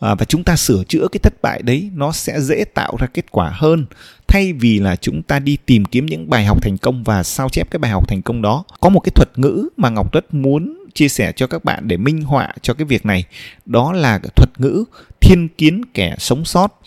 à, 0.00 0.14
và 0.14 0.24
chúng 0.24 0.44
ta 0.44 0.56
sửa 0.56 0.84
chữa 0.88 1.08
cái 1.12 1.20
thất 1.22 1.42
bại 1.42 1.62
đấy 1.62 1.90
nó 1.94 2.12
sẽ 2.12 2.40
dễ 2.40 2.64
tạo 2.74 2.96
ra 2.98 3.06
kết 3.06 3.24
quả 3.30 3.50
hơn. 3.54 3.86
Thay 4.28 4.52
vì 4.52 4.78
là 4.78 4.96
chúng 4.96 5.22
ta 5.22 5.38
đi 5.38 5.58
tìm 5.66 5.84
kiếm 5.84 6.06
những 6.06 6.30
bài 6.30 6.44
học 6.44 6.62
thành 6.62 6.78
công 6.78 7.04
và 7.04 7.22
sao 7.22 7.48
chép 7.48 7.70
cái 7.70 7.78
bài 7.78 7.90
học 7.90 8.08
thành 8.08 8.22
công 8.22 8.42
đó. 8.42 8.64
Có 8.80 8.88
một 8.88 9.00
cái 9.00 9.10
thuật 9.14 9.28
ngữ 9.36 9.68
mà 9.76 9.88
ngọc 9.88 10.12
rất 10.12 10.34
muốn 10.34 10.84
chia 10.94 11.08
sẻ 11.08 11.32
cho 11.36 11.46
các 11.46 11.64
bạn 11.64 11.88
để 11.88 11.96
minh 11.96 12.22
họa 12.22 12.54
cho 12.62 12.74
cái 12.74 12.84
việc 12.84 13.06
này. 13.06 13.24
Đó 13.66 13.92
là 13.92 14.20
thuật 14.36 14.60
ngữ 14.60 14.84
thiên 15.20 15.48
kiến 15.48 15.82
kẻ 15.94 16.14
sống 16.18 16.44
sót 16.44 16.80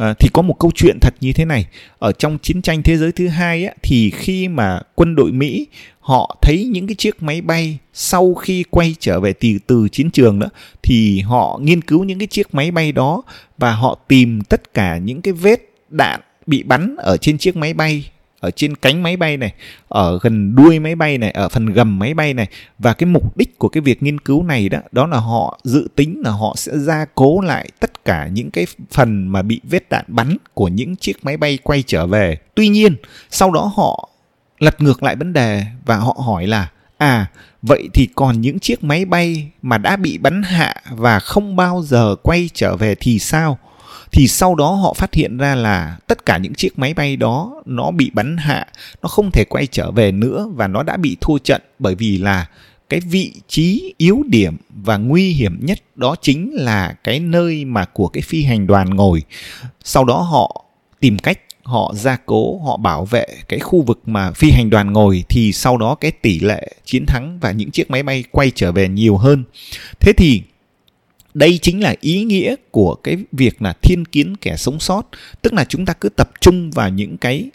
à, 0.00 0.14
thì 0.18 0.28
có 0.32 0.42
một 0.42 0.58
câu 0.58 0.70
chuyện 0.74 0.98
thật 1.00 1.14
như 1.20 1.32
thế 1.32 1.44
này. 1.44 1.66
Ở 1.98 2.12
trong 2.12 2.38
chiến 2.42 2.62
tranh 2.62 2.82
thế 2.82 2.96
giới 2.96 3.12
thứ 3.12 3.28
hai 3.28 3.64
á, 3.64 3.74
thì 3.82 4.10
khi 4.10 4.48
mà 4.48 4.80
quân 4.94 5.14
đội 5.14 5.32
mỹ 5.32 5.66
họ 6.00 6.36
thấy 6.42 6.64
những 6.64 6.86
cái 6.86 6.94
chiếc 6.94 7.22
máy 7.22 7.40
bay 7.40 7.78
sau 7.92 8.34
khi 8.34 8.64
quay 8.70 8.94
trở 9.00 9.20
về 9.20 9.32
từ 9.32 9.48
từ 9.66 9.88
chiến 9.88 10.10
trường 10.10 10.38
đó 10.38 10.46
thì 10.82 11.20
họ 11.20 11.58
nghiên 11.62 11.82
cứu 11.82 12.04
những 12.04 12.18
cái 12.18 12.26
chiếc 12.26 12.54
máy 12.54 12.70
bay 12.70 12.92
đó 12.92 13.22
và 13.58 13.72
họ 13.72 13.98
tìm 14.08 14.40
tất 14.42 14.74
cả 14.74 14.98
những 14.98 15.22
cái 15.22 15.32
vết 15.32 15.60
đạn 15.90 16.20
bị 16.46 16.62
bắn 16.62 16.96
ở 16.98 17.16
trên 17.16 17.38
chiếc 17.38 17.56
máy 17.56 17.74
bay 17.74 18.10
ở 18.40 18.50
trên 18.50 18.76
cánh 18.76 19.02
máy 19.02 19.16
bay 19.16 19.36
này 19.36 19.54
ở 19.88 20.18
gần 20.22 20.54
đuôi 20.54 20.78
máy 20.78 20.94
bay 20.94 21.18
này 21.18 21.30
ở 21.30 21.48
phần 21.48 21.66
gầm 21.66 21.98
máy 21.98 22.14
bay 22.14 22.34
này. 22.34 22.48
Và 22.78 22.92
cái 22.92 23.06
mục 23.06 23.36
đích 23.36 23.58
của 23.58 23.68
cái 23.68 23.80
việc 23.80 24.02
nghiên 24.02 24.20
cứu 24.20 24.42
này 24.42 24.68
đó 24.68 24.78
đó 24.92 25.06
là 25.06 25.18
họ 25.18 25.60
dự 25.64 25.88
tính 25.96 26.20
là 26.24 26.30
họ 26.30 26.54
sẽ 26.56 26.78
gia 26.78 27.04
cố 27.14 27.40
lại 27.40 27.68
tất 27.80 27.89
cả 28.10 28.26
những 28.26 28.50
cái 28.50 28.66
phần 28.90 29.28
mà 29.28 29.42
bị 29.42 29.60
vết 29.64 29.88
đạn 29.90 30.04
bắn 30.08 30.36
của 30.54 30.68
những 30.68 30.96
chiếc 30.96 31.24
máy 31.24 31.36
bay 31.36 31.58
quay 31.62 31.82
trở 31.86 32.06
về. 32.06 32.38
Tuy 32.54 32.68
nhiên, 32.68 32.96
sau 33.30 33.50
đó 33.50 33.72
họ 33.76 34.08
lật 34.58 34.80
ngược 34.80 35.02
lại 35.02 35.16
vấn 35.16 35.32
đề 35.32 35.64
và 35.84 35.96
họ 35.96 36.16
hỏi 36.24 36.46
là 36.46 36.70
à 36.98 37.26
vậy 37.62 37.88
thì 37.94 38.08
còn 38.14 38.40
những 38.40 38.58
chiếc 38.58 38.84
máy 38.84 39.04
bay 39.04 39.50
mà 39.62 39.78
đã 39.78 39.96
bị 39.96 40.18
bắn 40.18 40.42
hạ 40.42 40.74
và 40.90 41.18
không 41.18 41.56
bao 41.56 41.82
giờ 41.82 42.16
quay 42.22 42.50
trở 42.54 42.76
về 42.76 42.94
thì 42.94 43.18
sao? 43.18 43.58
Thì 44.12 44.28
sau 44.28 44.54
đó 44.54 44.70
họ 44.70 44.94
phát 44.94 45.14
hiện 45.14 45.38
ra 45.38 45.54
là 45.54 45.96
tất 46.06 46.26
cả 46.26 46.38
những 46.38 46.54
chiếc 46.54 46.78
máy 46.78 46.94
bay 46.94 47.16
đó 47.16 47.62
nó 47.66 47.90
bị 47.90 48.10
bắn 48.14 48.36
hạ, 48.36 48.66
nó 49.02 49.08
không 49.08 49.30
thể 49.30 49.44
quay 49.44 49.66
trở 49.66 49.90
về 49.90 50.12
nữa 50.12 50.48
và 50.54 50.68
nó 50.68 50.82
đã 50.82 50.96
bị 50.96 51.16
thua 51.20 51.38
trận 51.38 51.62
bởi 51.78 51.94
vì 51.94 52.18
là 52.18 52.46
cái 52.90 53.00
vị 53.00 53.32
trí 53.48 53.94
yếu 53.96 54.22
điểm 54.26 54.56
và 54.68 54.96
nguy 54.96 55.32
hiểm 55.32 55.58
nhất 55.60 55.78
đó 55.96 56.16
chính 56.22 56.50
là 56.54 56.94
cái 57.04 57.20
nơi 57.20 57.64
mà 57.64 57.84
của 57.84 58.08
cái 58.08 58.22
phi 58.22 58.42
hành 58.42 58.66
đoàn 58.66 58.90
ngồi. 58.90 59.22
Sau 59.84 60.04
đó 60.04 60.20
họ 60.20 60.64
tìm 61.00 61.18
cách, 61.18 61.40
họ 61.62 61.92
gia 61.96 62.16
cố, 62.16 62.58
họ 62.58 62.76
bảo 62.76 63.04
vệ 63.04 63.26
cái 63.48 63.58
khu 63.58 63.82
vực 63.82 64.00
mà 64.06 64.32
phi 64.32 64.50
hành 64.50 64.70
đoàn 64.70 64.92
ngồi 64.92 65.24
thì 65.28 65.52
sau 65.52 65.76
đó 65.76 65.94
cái 65.94 66.10
tỷ 66.10 66.40
lệ 66.40 66.72
chiến 66.84 67.06
thắng 67.06 67.38
và 67.40 67.52
những 67.52 67.70
chiếc 67.70 67.90
máy 67.90 68.02
bay 68.02 68.24
quay 68.30 68.52
trở 68.54 68.72
về 68.72 68.88
nhiều 68.88 69.16
hơn. 69.16 69.44
Thế 70.00 70.12
thì 70.12 70.42
đây 71.34 71.58
chính 71.62 71.82
là 71.82 71.94
ý 72.00 72.24
nghĩa 72.24 72.54
của 72.70 72.94
cái 72.94 73.16
việc 73.32 73.62
là 73.62 73.72
thiên 73.82 74.04
kiến 74.04 74.36
kẻ 74.36 74.56
sống 74.56 74.80
sót, 74.80 75.02
tức 75.42 75.52
là 75.52 75.64
chúng 75.64 75.86
ta 75.86 75.92
cứ 75.92 76.08
tập 76.08 76.30
trung 76.40 76.70
vào 76.70 76.88
những 76.88 77.16
cái 77.16 77.50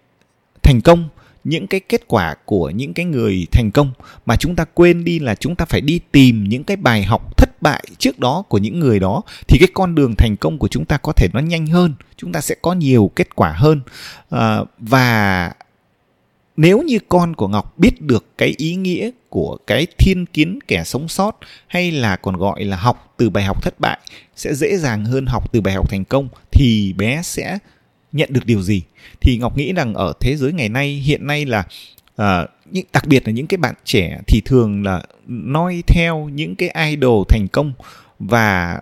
thành 0.63 0.81
công 0.81 1.09
những 1.45 1.67
cái 1.67 1.79
kết 1.79 2.07
quả 2.07 2.35
của 2.45 2.69
những 2.69 2.93
cái 2.93 3.05
người 3.05 3.47
thành 3.51 3.71
công 3.71 3.91
mà 4.25 4.35
chúng 4.35 4.55
ta 4.55 4.65
quên 4.73 5.03
đi 5.03 5.19
là 5.19 5.35
chúng 5.35 5.55
ta 5.55 5.65
phải 5.65 5.81
đi 5.81 5.99
tìm 6.11 6.43
những 6.43 6.63
cái 6.63 6.77
bài 6.77 7.03
học 7.03 7.37
thất 7.37 7.61
bại 7.61 7.83
trước 7.97 8.19
đó 8.19 8.43
của 8.49 8.57
những 8.57 8.79
người 8.79 8.99
đó 8.99 9.21
thì 9.47 9.57
cái 9.59 9.69
con 9.73 9.95
đường 9.95 10.15
thành 10.17 10.35
công 10.37 10.57
của 10.57 10.67
chúng 10.67 10.85
ta 10.85 10.97
có 10.97 11.11
thể 11.11 11.27
nó 11.33 11.39
nhanh 11.39 11.67
hơn 11.67 11.93
chúng 12.17 12.31
ta 12.31 12.41
sẽ 12.41 12.55
có 12.61 12.73
nhiều 12.73 13.11
kết 13.15 13.35
quả 13.35 13.51
hơn. 13.51 13.81
À, 14.29 14.59
và 14.79 15.51
nếu 16.57 16.81
như 16.81 16.99
con 17.09 17.35
của 17.35 17.47
ngọc 17.47 17.77
biết 17.77 18.01
được 18.01 18.25
cái 18.37 18.53
ý 18.57 18.75
nghĩa 18.75 19.09
của 19.29 19.57
cái 19.67 19.87
thiên 19.97 20.25
kiến 20.25 20.59
kẻ 20.67 20.83
sống 20.83 21.07
sót 21.07 21.39
hay 21.67 21.91
là 21.91 22.15
còn 22.15 22.37
gọi 22.37 22.63
là 22.63 22.77
học 22.77 23.13
từ 23.17 23.29
bài 23.29 23.43
học 23.43 23.63
thất 23.63 23.79
bại 23.79 23.99
sẽ 24.35 24.53
dễ 24.53 24.77
dàng 24.77 25.05
hơn 25.05 25.25
học 25.25 25.51
từ 25.51 25.61
bài 25.61 25.73
học 25.73 25.89
thành 25.89 26.05
công 26.05 26.29
thì 26.51 26.93
bé 26.97 27.21
sẽ 27.23 27.57
nhận 28.15 28.29
được 28.33 28.45
điều 28.45 28.61
gì? 28.61 28.81
Thì 29.21 29.37
ngọc 29.37 29.57
nghĩ 29.57 29.73
rằng 29.73 29.93
ở 29.93 30.13
thế 30.19 30.35
giới 30.35 30.53
ngày 30.53 30.69
nay 30.69 30.93
hiện 31.05 31.27
nay 31.27 31.45
là 31.45 31.63
uh, 32.21 32.49
những 32.71 32.85
đặc 32.93 33.07
biệt 33.07 33.27
là 33.27 33.31
những 33.31 33.47
cái 33.47 33.57
bạn 33.57 33.75
trẻ 33.85 34.19
thì 34.27 34.41
thường 34.45 34.83
là 34.83 35.03
noi 35.27 35.83
theo 35.87 36.29
những 36.33 36.55
cái 36.55 36.89
idol 36.89 37.23
thành 37.29 37.47
công 37.51 37.73
và 38.19 38.79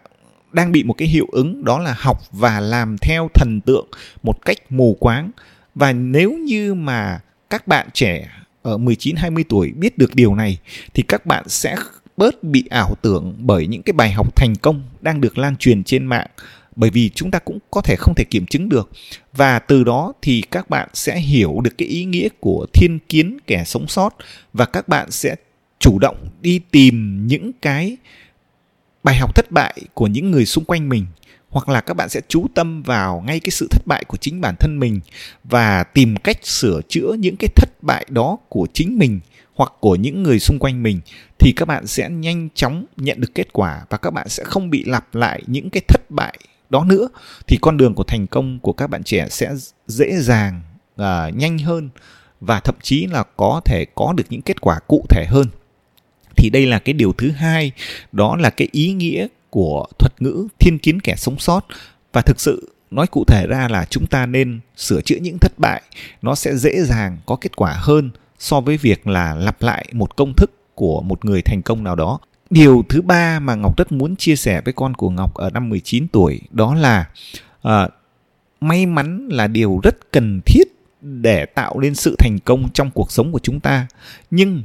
đang 0.54 0.72
bị 0.72 0.84
một 0.84 0.94
cái 0.94 1.08
hiệu 1.08 1.28
ứng 1.32 1.66
đó 1.66 1.80
là 1.80 1.96
học 1.98 2.22
và 2.32 2.60
làm 2.60 2.98
theo 2.98 3.30
thần 3.34 3.60
tượng 3.66 3.88
một 4.24 4.46
cách 4.46 4.58
mù 4.70 4.98
quáng. 5.00 5.32
Và 5.76 5.94
nếu 5.94 6.34
như 6.34 6.74
mà 6.74 7.20
các 7.50 7.68
bạn 7.68 7.88
trẻ 7.94 8.30
ở 8.62 8.78
19 8.78 9.16
20 9.16 9.44
tuổi 9.50 9.72
biết 9.72 9.98
được 9.98 10.16
điều 10.16 10.36
này 10.36 10.58
thì 10.94 11.04
các 11.04 11.26
bạn 11.26 11.50
sẽ 11.50 11.76
bớt 12.18 12.44
bị 12.44 12.64
ảo 12.70 12.96
tưởng 13.02 13.34
bởi 13.38 13.68
những 13.68 13.84
cái 13.84 13.94
bài 13.94 14.12
học 14.12 14.36
thành 14.36 14.56
công 14.56 14.84
đang 15.02 15.22
được 15.22 15.38
lan 15.38 15.56
truyền 15.56 15.84
trên 15.84 16.06
mạng 16.06 16.28
bởi 16.76 16.90
vì 16.90 17.10
chúng 17.10 17.32
ta 17.32 17.40
cũng 17.40 17.60
có 17.72 17.82
thể 17.82 17.96
không 17.96 18.16
thể 18.16 18.24
kiểm 18.24 18.46
chứng 18.46 18.70
được. 18.70 18.90
Và 19.34 19.60
từ 19.60 19.84
đó 19.84 20.14
thì 20.22 20.42
các 20.52 20.70
bạn 20.70 20.90
sẽ 20.94 21.20
hiểu 21.20 21.62
được 21.64 21.78
cái 21.78 21.88
ý 21.88 22.06
nghĩa 22.06 22.28
của 22.40 22.66
thiên 22.74 23.00
kiến 23.10 23.38
kẻ 23.48 23.64
sống 23.66 23.88
sót. 23.88 24.16
Và 24.54 24.66
các 24.66 24.88
bạn 24.88 25.12
sẽ 25.12 25.36
chủ 25.80 26.00
động 26.00 26.30
đi 26.42 26.60
tìm 26.72 27.28
những 27.28 27.52
cái 27.62 27.98
bài 29.04 29.16
học 29.16 29.36
thất 29.36 29.52
bại 29.52 29.82
của 29.94 30.08
những 30.08 30.32
người 30.32 30.46
xung 30.46 30.66
quanh 30.66 30.90
mình. 30.90 31.06
Hoặc 31.50 31.70
là 31.70 31.82
các 31.82 31.94
bạn 31.94 32.10
sẽ 32.10 32.22
chú 32.28 32.48
tâm 32.56 32.84
vào 32.84 33.24
ngay 33.28 33.40
cái 33.40 33.52
sự 33.52 33.68
thất 33.72 33.88
bại 33.88 34.04
của 34.08 34.18
chính 34.18 34.42
bản 34.42 34.56
thân 34.60 34.80
mình. 34.80 35.00
Và 35.44 35.84
tìm 35.84 36.16
cách 36.18 36.46
sửa 36.46 36.82
chữa 36.90 37.16
những 37.20 37.36
cái 37.36 37.50
thất 37.56 37.70
bại 37.82 38.06
đó 38.10 38.38
của 38.50 38.68
chính 38.74 38.98
mình 38.98 39.20
hoặc 39.54 39.72
của 39.80 39.96
những 39.96 40.24
người 40.24 40.40
xung 40.40 40.60
quanh 40.60 40.84
mình. 40.84 41.00
Thì 41.40 41.54
các 41.56 41.66
bạn 41.66 41.88
sẽ 41.88 42.10
nhanh 42.10 42.50
chóng 42.56 42.86
nhận 42.98 43.22
được 43.22 43.36
kết 43.36 43.54
quả 43.54 43.82
và 43.90 43.98
các 43.98 44.12
bạn 44.12 44.30
sẽ 44.30 44.44
không 44.44 44.70
bị 44.70 44.84
lặp 44.84 45.16
lại 45.16 45.44
những 45.48 45.70
cái 45.70 45.82
thất 45.88 46.02
bại 46.12 46.38
đó 46.74 46.84
nữa 46.84 47.08
thì 47.48 47.58
con 47.62 47.78
đường 47.78 47.96
của 47.96 48.04
thành 48.04 48.28
công 48.28 48.60
của 48.60 48.74
các 48.74 48.90
bạn 48.90 49.04
trẻ 49.04 49.28
sẽ 49.30 49.56
dễ 49.88 50.18
dàng 50.20 50.62
uh, 51.02 51.36
nhanh 51.36 51.60
hơn 51.60 51.90
và 52.42 52.60
thậm 52.60 52.76
chí 52.82 53.08
là 53.08 53.24
có 53.38 53.62
thể 53.66 53.86
có 53.96 54.14
được 54.18 54.24
những 54.30 54.42
kết 54.42 54.62
quả 54.62 54.80
cụ 54.88 55.06
thể 55.10 55.26
hơn 55.30 55.48
thì 56.36 56.50
đây 56.50 56.66
là 56.66 56.80
cái 56.80 56.94
điều 56.94 57.14
thứ 57.14 57.32
hai 57.32 57.72
đó 58.12 58.36
là 58.36 58.50
cái 58.50 58.68
ý 58.72 58.94
nghĩa 58.94 59.28
của 59.50 59.86
thuật 60.00 60.22
ngữ 60.22 60.48
thiên 60.60 60.80
kiến 60.80 61.00
kẻ 61.00 61.16
sống 61.18 61.40
sót 61.40 61.66
và 62.14 62.22
thực 62.22 62.40
sự 62.40 62.74
nói 62.92 63.08
cụ 63.08 63.24
thể 63.28 63.48
ra 63.48 63.68
là 63.68 63.86
chúng 63.90 64.08
ta 64.08 64.26
nên 64.26 64.60
sửa 64.76 65.02
chữa 65.02 65.18
những 65.22 65.38
thất 65.42 65.52
bại 65.58 65.82
nó 66.22 66.36
sẽ 66.36 66.56
dễ 66.56 66.84
dàng 66.84 67.18
có 67.26 67.36
kết 67.36 67.56
quả 67.56 67.76
hơn 67.78 68.12
so 68.40 68.62
với 68.62 68.78
việc 68.78 69.08
là 69.08 69.36
lặp 69.36 69.62
lại 69.62 69.86
một 69.92 70.16
công 70.16 70.34
thức 70.34 70.52
của 70.76 71.02
một 71.02 71.26
người 71.26 71.42
thành 71.42 71.62
công 71.62 71.84
nào 71.84 71.96
đó. 71.96 72.20
Điều 72.54 72.84
thứ 72.90 73.02
ba 73.02 73.40
mà 73.40 73.56
Ngọc 73.56 73.78
rất 73.78 73.92
muốn 73.92 74.16
chia 74.16 74.36
sẻ 74.36 74.62
với 74.62 74.74
con 74.74 74.94
của 74.94 75.10
Ngọc 75.10 75.34
ở 75.34 75.50
năm 75.50 75.70
19 75.70 76.08
tuổi 76.08 76.42
đó 76.52 76.76
là 76.76 77.10
uh, 77.68 77.92
may 78.62 78.86
mắn 78.86 79.28
là 79.32 79.48
điều 79.48 79.80
rất 79.84 80.12
cần 80.12 80.42
thiết 80.46 80.64
để 81.02 81.46
tạo 81.46 81.80
nên 81.80 81.96
sự 81.96 82.16
thành 82.20 82.40
công 82.40 82.70
trong 82.74 82.92
cuộc 82.92 83.12
sống 83.12 83.32
của 83.32 83.40
chúng 83.40 83.60
ta. 83.60 83.88
Nhưng 84.32 84.64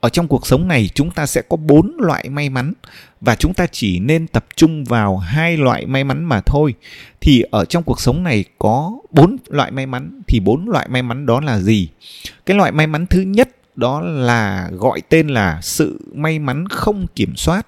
ở 0.00 0.08
trong 0.08 0.28
cuộc 0.28 0.46
sống 0.46 0.68
này 0.68 0.90
chúng 0.94 1.10
ta 1.10 1.26
sẽ 1.26 1.42
có 1.48 1.56
bốn 1.56 1.96
loại 1.98 2.28
may 2.28 2.48
mắn 2.48 2.72
và 3.20 3.34
chúng 3.34 3.54
ta 3.54 3.66
chỉ 3.72 3.98
nên 3.98 4.26
tập 4.26 4.46
trung 4.56 4.84
vào 4.84 5.16
hai 5.16 5.56
loại 5.56 5.86
may 5.86 6.04
mắn 6.04 6.24
mà 6.24 6.40
thôi 6.40 6.74
thì 7.20 7.42
ở 7.50 7.64
trong 7.64 7.82
cuộc 7.82 8.00
sống 8.00 8.22
này 8.22 8.44
có 8.58 8.98
bốn 9.10 9.36
loại 9.48 9.70
may 9.70 9.86
mắn 9.86 10.20
thì 10.26 10.40
bốn 10.40 10.68
loại 10.68 10.88
may 10.88 11.02
mắn 11.02 11.26
đó 11.26 11.40
là 11.40 11.58
gì 11.60 11.88
cái 12.46 12.56
loại 12.56 12.72
may 12.72 12.86
mắn 12.86 13.06
thứ 13.06 13.20
nhất 13.20 13.48
đó 13.76 14.00
là 14.00 14.70
gọi 14.72 15.00
tên 15.08 15.28
là 15.28 15.60
sự 15.62 16.00
may 16.14 16.38
mắn 16.38 16.68
không 16.68 17.06
kiểm 17.14 17.36
soát. 17.36 17.66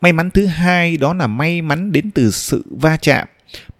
May 0.00 0.12
mắn 0.12 0.30
thứ 0.30 0.46
hai 0.46 0.96
đó 0.96 1.14
là 1.14 1.26
may 1.26 1.62
mắn 1.62 1.92
đến 1.92 2.10
từ 2.10 2.30
sự 2.30 2.64
va 2.80 2.96
chạm. 2.96 3.28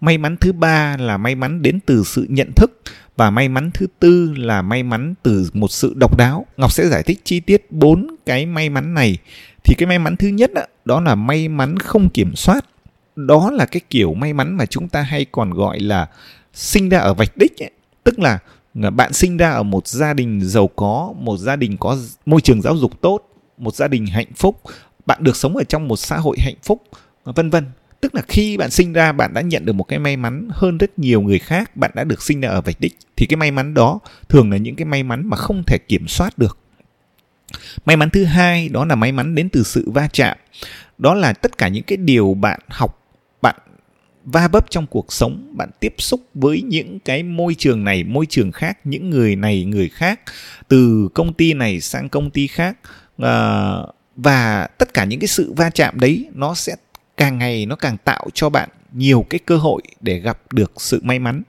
May 0.01 0.17
mắn 0.17 0.37
thứ 0.37 0.51
ba 0.51 0.97
là 0.97 1.17
may 1.17 1.35
mắn 1.35 1.61
đến 1.61 1.79
từ 1.85 2.03
sự 2.05 2.25
nhận 2.29 2.51
thức. 2.55 2.81
Và 3.15 3.29
may 3.29 3.49
mắn 3.49 3.71
thứ 3.73 3.87
tư 3.99 4.33
là 4.37 4.61
may 4.61 4.83
mắn 4.83 5.13
từ 5.23 5.49
một 5.53 5.71
sự 5.71 5.93
độc 5.97 6.17
đáo. 6.17 6.45
Ngọc 6.57 6.71
sẽ 6.71 6.87
giải 6.87 7.03
thích 7.03 7.19
chi 7.23 7.39
tiết 7.39 7.71
bốn 7.71 8.15
cái 8.25 8.45
may 8.45 8.69
mắn 8.69 8.93
này. 8.93 9.17
Thì 9.63 9.75
cái 9.77 9.87
may 9.87 9.99
mắn 9.99 10.15
thứ 10.17 10.27
nhất 10.27 10.53
đó, 10.53 10.61
đó 10.85 11.01
là 11.01 11.15
may 11.15 11.47
mắn 11.47 11.79
không 11.79 12.09
kiểm 12.09 12.35
soát. 12.35 12.65
Đó 13.15 13.51
là 13.51 13.65
cái 13.65 13.81
kiểu 13.89 14.13
may 14.13 14.33
mắn 14.33 14.57
mà 14.57 14.65
chúng 14.65 14.87
ta 14.87 15.01
hay 15.01 15.25
còn 15.31 15.53
gọi 15.53 15.79
là 15.79 16.07
sinh 16.53 16.89
ra 16.89 16.99
ở 16.99 17.13
vạch 17.13 17.37
đích 17.37 17.63
ấy. 17.63 17.71
tức 18.03 18.19
là 18.19 18.39
bạn 18.73 19.13
sinh 19.13 19.37
ra 19.37 19.49
ở 19.49 19.63
một 19.63 19.87
gia 19.87 20.13
đình 20.13 20.41
giàu 20.41 20.67
có, 20.67 21.13
một 21.17 21.37
gia 21.37 21.55
đình 21.55 21.77
có 21.77 21.97
môi 22.25 22.41
trường 22.41 22.61
giáo 22.61 22.77
dục 22.77 23.01
tốt, 23.01 23.29
một 23.57 23.75
gia 23.75 23.87
đình 23.87 24.05
hạnh 24.05 24.33
phúc, 24.35 24.61
bạn 25.05 25.23
được 25.23 25.35
sống 25.35 25.57
ở 25.57 25.63
trong 25.63 25.87
một 25.87 25.95
xã 25.95 26.17
hội 26.17 26.37
hạnh 26.39 26.57
phúc, 26.63 26.83
vân 27.23 27.49
vân. 27.49 27.65
Tức 28.01 28.15
là 28.15 28.21
khi 28.27 28.57
bạn 28.57 28.71
sinh 28.71 28.93
ra, 28.93 29.11
bạn 29.11 29.33
đã 29.33 29.41
nhận 29.41 29.65
được 29.65 29.73
một 29.73 29.83
cái 29.83 29.99
may 29.99 30.17
mắn 30.17 30.47
hơn 30.51 30.77
rất 30.77 30.99
nhiều 30.99 31.21
người 31.21 31.39
khác, 31.39 31.77
bạn 31.77 31.91
đã 31.93 32.03
được 32.03 32.21
sinh 32.21 32.41
ra 32.41 32.49
ở 32.49 32.61
vạch 32.61 32.79
đích. 32.79 32.97
Thì 33.15 33.25
cái 33.25 33.37
may 33.37 33.51
mắn 33.51 33.73
đó 33.73 33.99
thường 34.29 34.51
là 34.51 34.57
những 34.57 34.75
cái 34.75 34.85
may 34.85 35.03
mắn 35.03 35.29
mà 35.29 35.37
không 35.37 35.63
thể 35.67 35.77
kiểm 35.87 36.07
soát 36.07 36.37
được. 36.37 36.57
May 37.85 37.97
mắn 37.97 38.09
thứ 38.09 38.23
hai, 38.25 38.69
đó 38.69 38.85
là 38.85 38.95
may 38.95 39.11
mắn 39.11 39.35
đến 39.35 39.49
từ 39.49 39.63
sự 39.63 39.91
va 39.91 40.07
chạm. 40.13 40.37
Đó 40.97 41.13
là 41.13 41.33
tất 41.33 41.57
cả 41.57 41.67
những 41.67 41.83
cái 41.83 41.97
điều 41.97 42.33
bạn 42.33 42.59
học 42.67 42.98
va 44.25 44.47
vấp 44.47 44.65
trong 44.69 44.87
cuộc 44.87 45.13
sống 45.13 45.53
bạn 45.57 45.69
tiếp 45.79 45.93
xúc 45.97 46.21
với 46.33 46.61
những 46.61 46.99
cái 46.99 47.23
môi 47.23 47.55
trường 47.55 47.83
này 47.83 48.03
môi 48.03 48.25
trường 48.25 48.51
khác 48.51 48.77
những 48.83 49.09
người 49.09 49.35
này 49.35 49.65
người 49.65 49.89
khác 49.89 50.19
từ 50.67 51.09
công 51.13 51.33
ty 51.33 51.53
này 51.53 51.81
sang 51.81 52.09
công 52.09 52.29
ty 52.29 52.47
khác 52.47 52.77
à, 53.17 53.75
và 54.15 54.67
tất 54.77 54.93
cả 54.93 55.05
những 55.05 55.19
cái 55.19 55.27
sự 55.27 55.53
va 55.53 55.69
chạm 55.69 55.99
đấy 55.99 56.25
nó 56.33 56.55
sẽ 56.55 56.75
càng 57.17 57.37
ngày 57.37 57.65
nó 57.65 57.75
càng 57.75 57.97
tạo 57.97 58.27
cho 58.33 58.49
bạn 58.49 58.69
nhiều 58.93 59.25
cái 59.29 59.39
cơ 59.39 59.57
hội 59.57 59.81
để 60.01 60.19
gặp 60.19 60.39
được 60.53 60.71
sự 60.77 60.99
may 61.03 61.19
mắn. 61.19 61.41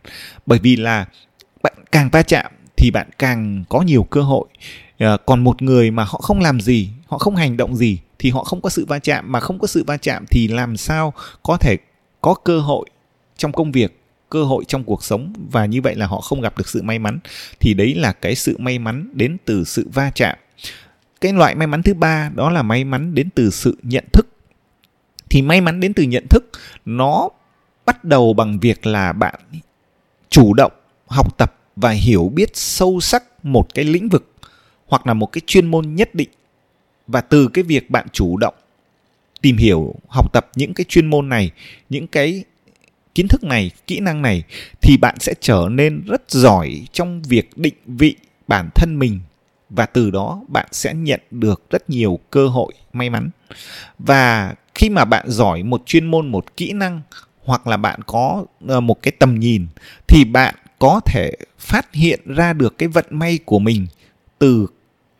Bởi 0.46 0.58
vì 0.58 0.76
là 0.76 1.06
bạn 1.62 1.74
càng 1.92 2.08
va 2.12 2.22
chạm 2.22 2.52
thì 2.76 2.90
bạn 2.90 3.08
càng 3.18 3.64
có 3.68 3.80
nhiều 3.80 4.02
cơ 4.02 4.22
hội. 4.22 4.48
À, 4.98 5.16
còn 5.26 5.44
một 5.44 5.62
người 5.62 5.90
mà 5.90 6.04
họ 6.04 6.20
không 6.22 6.40
làm 6.40 6.60
gì 6.60 6.90
họ 7.06 7.18
không 7.18 7.36
hành 7.36 7.56
động 7.56 7.76
gì 7.76 7.98
thì 8.18 8.30
họ 8.30 8.44
không 8.44 8.60
có 8.60 8.70
sự 8.70 8.86
va 8.86 8.98
chạm 8.98 9.32
mà 9.32 9.40
không 9.40 9.58
có 9.58 9.66
sự 9.66 9.84
va 9.86 9.96
chạm 9.96 10.24
thì 10.30 10.48
làm 10.48 10.76
sao 10.76 11.12
có 11.42 11.56
thể 11.56 11.76
có 12.20 12.34
cơ 12.34 12.60
hội 12.60 12.86
trong 13.36 13.52
công 13.52 13.72
việc, 13.72 14.00
cơ 14.30 14.44
hội 14.44 14.64
trong 14.68 14.84
cuộc 14.84 15.04
sống 15.04 15.32
và 15.50 15.66
như 15.66 15.82
vậy 15.82 15.94
là 15.94 16.06
họ 16.06 16.20
không 16.20 16.40
gặp 16.40 16.58
được 16.58 16.68
sự 16.68 16.82
may 16.82 16.98
mắn, 16.98 17.18
thì 17.60 17.74
đấy 17.74 17.94
là 17.94 18.12
cái 18.12 18.34
sự 18.34 18.58
may 18.58 18.78
mắn 18.78 19.10
đến 19.12 19.36
từ 19.44 19.64
sự 19.64 19.88
va 19.94 20.10
chạm. 20.14 20.38
Cái 21.20 21.32
loại 21.32 21.54
may 21.54 21.66
mắn 21.66 21.82
thứ 21.82 21.94
ba 21.94 22.30
đó 22.34 22.50
là 22.50 22.62
may 22.62 22.84
mắn 22.84 23.14
đến 23.14 23.28
từ 23.34 23.50
sự 23.50 23.78
nhận 23.82 24.04
thức. 24.12 24.28
Thì 25.30 25.42
may 25.42 25.60
mắn 25.60 25.80
đến 25.80 25.94
từ 25.94 26.02
nhận 26.02 26.26
thức, 26.30 26.50
nó 26.84 27.28
bắt 27.86 28.04
đầu 28.04 28.32
bằng 28.32 28.58
việc 28.58 28.86
là 28.86 29.12
bạn 29.12 29.34
chủ 30.28 30.54
động 30.54 30.72
học 31.06 31.38
tập 31.38 31.56
và 31.76 31.90
hiểu 31.90 32.30
biết 32.34 32.56
sâu 32.56 33.00
sắc 33.00 33.44
một 33.44 33.74
cái 33.74 33.84
lĩnh 33.84 34.08
vực 34.08 34.32
hoặc 34.86 35.06
là 35.06 35.14
một 35.14 35.32
cái 35.32 35.40
chuyên 35.46 35.66
môn 35.66 35.94
nhất 35.94 36.14
định. 36.14 36.28
Và 37.06 37.20
từ 37.20 37.48
cái 37.48 37.64
việc 37.64 37.90
bạn 37.90 38.06
chủ 38.12 38.36
động 38.36 38.54
tìm 39.40 39.56
hiểu, 39.56 39.94
học 40.08 40.32
tập 40.32 40.50
những 40.54 40.74
cái 40.74 40.84
chuyên 40.88 41.06
môn 41.06 41.28
này, 41.28 41.50
những 41.88 42.06
cái 42.06 42.44
kiến 43.14 43.28
thức 43.28 43.44
này, 43.44 43.70
kỹ 43.86 44.00
năng 44.00 44.22
này 44.22 44.42
thì 44.80 44.96
bạn 44.96 45.14
sẽ 45.18 45.34
trở 45.40 45.68
nên 45.70 46.02
rất 46.06 46.30
giỏi 46.30 46.86
trong 46.92 47.22
việc 47.22 47.50
định 47.56 47.74
vị 47.86 48.16
bản 48.48 48.68
thân 48.74 48.98
mình 48.98 49.20
và 49.70 49.86
từ 49.86 50.10
đó 50.10 50.42
bạn 50.48 50.66
sẽ 50.72 50.94
nhận 50.94 51.20
được 51.30 51.62
rất 51.70 51.90
nhiều 51.90 52.18
cơ 52.30 52.48
hội 52.48 52.72
may 52.92 53.10
mắn. 53.10 53.30
Và 53.98 54.54
khi 54.74 54.90
mà 54.90 55.04
bạn 55.04 55.24
giỏi 55.28 55.62
một 55.62 55.82
chuyên 55.86 56.06
môn, 56.06 56.28
một 56.28 56.56
kỹ 56.56 56.72
năng 56.72 57.00
hoặc 57.44 57.66
là 57.66 57.76
bạn 57.76 58.00
có 58.06 58.44
ờ, 58.68 58.80
một 58.80 59.02
cái 59.02 59.12
tầm 59.18 59.40
nhìn 59.40 59.66
thì 60.08 60.24
bạn 60.24 60.54
có 60.78 61.00
thể 61.06 61.32
phát 61.58 61.94
hiện 61.94 62.20
ra 62.34 62.52
được 62.52 62.78
cái 62.78 62.88
vận 62.88 63.04
may 63.10 63.38
của 63.44 63.58
mình 63.58 63.86
từ 64.38 64.66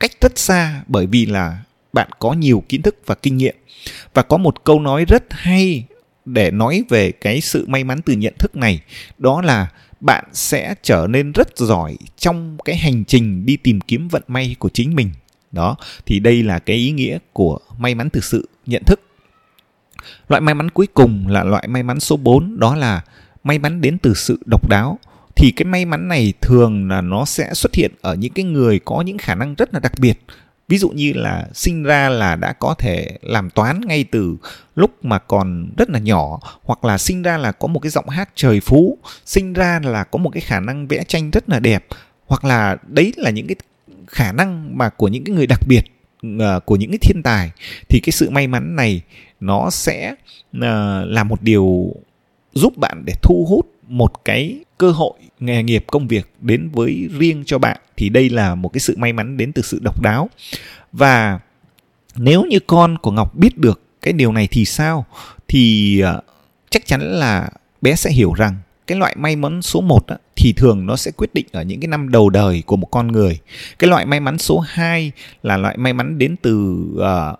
cách 0.00 0.10
rất 0.20 0.38
xa 0.38 0.82
bởi 0.86 1.06
vì 1.06 1.26
là 1.26 1.58
bạn 1.92 2.08
có 2.18 2.32
nhiều 2.32 2.64
kiến 2.68 2.82
thức 2.82 2.96
và 3.06 3.14
kinh 3.14 3.36
nghiệm. 3.36 3.56
Và 4.14 4.22
có 4.22 4.36
một 4.36 4.64
câu 4.64 4.80
nói 4.80 5.04
rất 5.08 5.24
hay 5.30 5.84
để 6.24 6.50
nói 6.50 6.84
về 6.88 7.12
cái 7.12 7.40
sự 7.40 7.66
may 7.68 7.84
mắn 7.84 8.00
từ 8.02 8.12
nhận 8.12 8.34
thức 8.38 8.56
này, 8.56 8.80
đó 9.18 9.42
là 9.42 9.68
bạn 10.00 10.24
sẽ 10.32 10.74
trở 10.82 11.06
nên 11.10 11.32
rất 11.32 11.58
giỏi 11.58 11.96
trong 12.18 12.58
cái 12.64 12.76
hành 12.76 13.04
trình 13.04 13.46
đi 13.46 13.56
tìm 13.56 13.80
kiếm 13.80 14.08
vận 14.08 14.22
may 14.28 14.56
của 14.58 14.68
chính 14.68 14.94
mình. 14.96 15.10
Đó, 15.52 15.76
thì 16.06 16.20
đây 16.20 16.42
là 16.42 16.58
cái 16.58 16.76
ý 16.76 16.90
nghĩa 16.90 17.18
của 17.32 17.58
may 17.78 17.94
mắn 17.94 18.10
từ 18.10 18.20
sự, 18.20 18.48
nhận 18.66 18.84
thức. 18.84 19.00
Loại 20.28 20.40
may 20.40 20.54
mắn 20.54 20.70
cuối 20.70 20.86
cùng 20.94 21.28
là 21.28 21.44
loại 21.44 21.68
may 21.68 21.82
mắn 21.82 22.00
số 22.00 22.16
4 22.16 22.58
đó 22.58 22.76
là 22.76 23.00
may 23.44 23.58
mắn 23.58 23.80
đến 23.80 23.98
từ 23.98 24.14
sự 24.14 24.38
độc 24.46 24.68
đáo. 24.68 24.98
Thì 25.36 25.50
cái 25.56 25.64
may 25.64 25.84
mắn 25.84 26.08
này 26.08 26.32
thường 26.40 26.88
là 26.88 27.00
nó 27.00 27.24
sẽ 27.24 27.54
xuất 27.54 27.74
hiện 27.74 27.92
ở 28.00 28.14
những 28.14 28.32
cái 28.32 28.44
người 28.44 28.80
có 28.84 29.00
những 29.00 29.18
khả 29.18 29.34
năng 29.34 29.54
rất 29.54 29.74
là 29.74 29.80
đặc 29.80 29.92
biệt 29.98 30.18
ví 30.70 30.78
dụ 30.78 30.88
như 30.90 31.12
là 31.12 31.48
sinh 31.54 31.82
ra 31.82 32.08
là 32.08 32.36
đã 32.36 32.52
có 32.52 32.74
thể 32.78 33.18
làm 33.22 33.50
toán 33.50 33.80
ngay 33.86 34.04
từ 34.04 34.36
lúc 34.74 35.04
mà 35.04 35.18
còn 35.18 35.70
rất 35.76 35.90
là 35.90 35.98
nhỏ, 35.98 36.40
hoặc 36.62 36.84
là 36.84 36.98
sinh 36.98 37.22
ra 37.22 37.38
là 37.38 37.52
có 37.52 37.68
một 37.68 37.80
cái 37.80 37.90
giọng 37.90 38.08
hát 38.08 38.30
trời 38.34 38.60
phú, 38.60 38.98
sinh 39.26 39.52
ra 39.52 39.80
là 39.84 40.04
có 40.04 40.18
một 40.18 40.30
cái 40.30 40.40
khả 40.40 40.60
năng 40.60 40.86
vẽ 40.86 41.04
tranh 41.04 41.30
rất 41.30 41.48
là 41.48 41.60
đẹp, 41.60 41.86
hoặc 42.26 42.44
là 42.44 42.76
đấy 42.86 43.12
là 43.16 43.30
những 43.30 43.46
cái 43.46 43.56
khả 44.06 44.32
năng 44.32 44.78
mà 44.78 44.88
của 44.88 45.08
những 45.08 45.24
cái 45.24 45.34
người 45.34 45.46
đặc 45.46 45.60
biệt 45.66 45.82
ờ, 46.38 46.60
của 46.60 46.76
những 46.76 46.90
cái 46.90 46.98
thiên 46.98 47.22
tài, 47.22 47.50
thì 47.88 48.00
cái 48.00 48.12
sự 48.12 48.30
may 48.30 48.46
mắn 48.46 48.76
này 48.76 49.02
nó 49.40 49.70
sẽ 49.70 50.14
ờ, 50.60 51.04
là 51.04 51.24
một 51.24 51.42
điều 51.42 51.94
giúp 52.52 52.76
bạn 52.76 53.02
để 53.06 53.14
thu 53.22 53.46
hút 53.48 53.66
một 53.90 54.24
cái 54.24 54.64
cơ 54.78 54.90
hội 54.90 55.12
nghề 55.40 55.62
nghiệp 55.62 55.84
công 55.86 56.08
việc 56.08 56.32
đến 56.40 56.70
với 56.72 57.08
riêng 57.18 57.42
cho 57.46 57.58
bạn 57.58 57.76
thì 57.96 58.08
đây 58.08 58.30
là 58.30 58.54
một 58.54 58.68
cái 58.68 58.80
sự 58.80 58.94
may 58.96 59.12
mắn 59.12 59.36
đến 59.36 59.52
từ 59.52 59.62
sự 59.62 59.78
độc 59.82 60.02
đáo. 60.02 60.30
Và 60.92 61.40
nếu 62.16 62.44
như 62.44 62.58
con 62.66 62.98
của 62.98 63.10
ngọc 63.10 63.36
biết 63.36 63.58
được 63.58 63.82
cái 64.02 64.12
điều 64.12 64.32
này 64.32 64.48
thì 64.50 64.64
sao? 64.64 65.06
Thì 65.48 66.00
ờ, 66.00 66.20
chắc 66.70 66.86
chắn 66.86 67.00
là 67.00 67.50
bé 67.80 67.94
sẽ 67.94 68.10
hiểu 68.10 68.32
rằng 68.32 68.56
cái 68.86 68.98
loại 68.98 69.16
may 69.18 69.36
mắn 69.36 69.62
số 69.62 69.80
1 69.80 70.06
á, 70.06 70.16
thì 70.36 70.52
thường 70.52 70.86
nó 70.86 70.96
sẽ 70.96 71.10
quyết 71.10 71.34
định 71.34 71.46
ở 71.52 71.62
những 71.62 71.80
cái 71.80 71.88
năm 71.88 72.08
đầu 72.08 72.30
đời 72.30 72.62
của 72.66 72.76
một 72.76 72.86
con 72.90 73.12
người. 73.12 73.38
Cái 73.78 73.90
loại 73.90 74.06
may 74.06 74.20
mắn 74.20 74.38
số 74.38 74.58
2 74.58 75.12
là 75.42 75.56
loại 75.56 75.76
may 75.76 75.92
mắn 75.92 76.18
đến 76.18 76.36
từ 76.42 76.84
uh, 76.94 77.38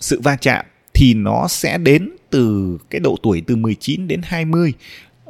sự 0.00 0.20
va 0.20 0.36
chạm 0.36 0.64
thì 0.94 1.14
nó 1.14 1.48
sẽ 1.48 1.78
đến 1.78 2.10
từ 2.30 2.78
cái 2.90 3.00
độ 3.00 3.16
tuổi 3.22 3.42
từ 3.46 3.56
19 3.56 4.08
đến 4.08 4.20
20 4.24 4.72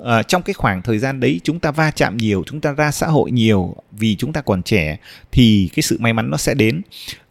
uh, 0.03 0.29
trong 0.29 0.43
cái 0.43 0.55
khoảng 0.55 0.83
thời 0.83 0.99
gian 0.99 1.21
đấy 1.21 1.41
chúng 1.45 1.61
ta 1.61 1.71
va 1.71 1.91
chạm 1.91 2.17
nhiều 2.17 2.43
chúng 2.47 2.61
ta 2.61 2.73
ra 2.73 2.91
xã 2.91 3.07
hội 3.07 3.31
nhiều 3.31 3.77
vì 3.93 4.17
chúng 4.17 4.33
ta 4.33 4.41
còn 4.41 4.63
trẻ 4.63 4.97
thì 5.33 5.71
cái 5.75 5.83
sự 5.83 5.97
may 6.01 6.13
mắn 6.13 6.31
nó 6.31 6.37
sẽ 6.37 6.55
đến 6.55 6.83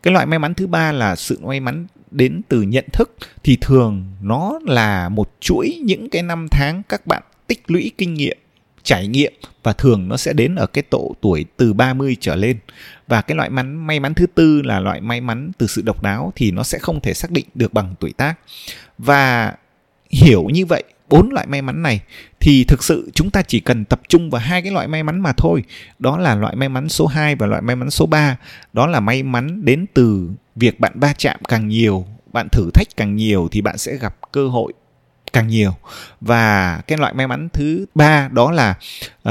cái 0.03 0.13
loại 0.13 0.25
may 0.25 0.39
mắn 0.39 0.53
thứ 0.53 0.67
ba 0.67 0.91
là 0.91 1.15
sự 1.15 1.39
may 1.41 1.59
mắn 1.59 1.87
đến 2.11 2.41
từ 2.47 2.61
nhận 2.61 2.85
thức 2.93 3.15
thì 3.43 3.57
thường 3.61 4.05
nó 4.21 4.59
là 4.65 5.09
một 5.09 5.31
chuỗi 5.39 5.79
những 5.83 6.09
cái 6.09 6.23
năm 6.23 6.47
tháng 6.51 6.81
các 6.89 7.07
bạn 7.07 7.23
tích 7.47 7.63
lũy 7.67 7.91
kinh 7.97 8.13
nghiệm 8.13 8.37
trải 8.83 9.07
nghiệm 9.07 9.33
và 9.63 9.73
thường 9.73 10.07
nó 10.07 10.17
sẽ 10.17 10.33
đến 10.33 10.55
ở 10.55 10.67
cái 10.67 10.83
độ 10.91 11.15
tuổi 11.21 11.45
từ 11.57 11.73
30 11.73 12.17
trở 12.19 12.35
lên. 12.35 12.57
Và 13.07 13.21
cái 13.21 13.35
loại 13.37 13.49
mắn 13.49 13.87
may 13.87 13.99
mắn 13.99 14.13
thứ 14.13 14.25
tư 14.25 14.61
là 14.61 14.79
loại 14.79 15.01
may 15.01 15.21
mắn 15.21 15.51
từ 15.57 15.67
sự 15.67 15.81
độc 15.81 16.03
đáo 16.03 16.33
thì 16.35 16.51
nó 16.51 16.63
sẽ 16.63 16.79
không 16.79 17.01
thể 17.01 17.13
xác 17.13 17.31
định 17.31 17.45
được 17.55 17.73
bằng 17.73 17.95
tuổi 17.99 18.13
tác. 18.17 18.33
Và 18.97 19.53
hiểu 20.09 20.47
như 20.53 20.65
vậy 20.65 20.83
bốn 21.11 21.29
loại 21.31 21.47
may 21.47 21.61
mắn 21.61 21.83
này 21.83 22.01
thì 22.39 22.63
thực 22.63 22.83
sự 22.83 23.11
chúng 23.13 23.29
ta 23.29 23.41
chỉ 23.41 23.59
cần 23.59 23.85
tập 23.85 24.01
trung 24.07 24.29
vào 24.29 24.41
hai 24.41 24.61
cái 24.61 24.71
loại 24.71 24.87
may 24.87 25.03
mắn 25.03 25.19
mà 25.19 25.31
thôi. 25.37 25.63
Đó 25.99 26.17
là 26.17 26.35
loại 26.35 26.55
may 26.55 26.69
mắn 26.69 26.89
số 26.89 27.07
2 27.07 27.35
và 27.35 27.47
loại 27.47 27.61
may 27.61 27.75
mắn 27.75 27.89
số 27.89 28.05
3. 28.05 28.37
Đó 28.73 28.87
là 28.87 28.99
may 28.99 29.23
mắn 29.23 29.65
đến 29.65 29.85
từ 29.93 30.29
việc 30.55 30.79
bạn 30.79 30.91
va 30.95 31.13
chạm 31.17 31.39
càng 31.47 31.67
nhiều, 31.67 32.05
bạn 32.33 32.47
thử 32.51 32.69
thách 32.73 32.87
càng 32.97 33.15
nhiều 33.15 33.47
thì 33.51 33.61
bạn 33.61 33.77
sẽ 33.77 33.97
gặp 33.97 34.15
cơ 34.31 34.47
hội 34.47 34.73
càng 35.33 35.47
nhiều. 35.47 35.73
Và 36.21 36.81
cái 36.87 36.97
loại 36.97 37.13
may 37.13 37.27
mắn 37.27 37.49
thứ 37.53 37.85
ba 37.95 38.29
đó 38.31 38.51
là 38.51 38.75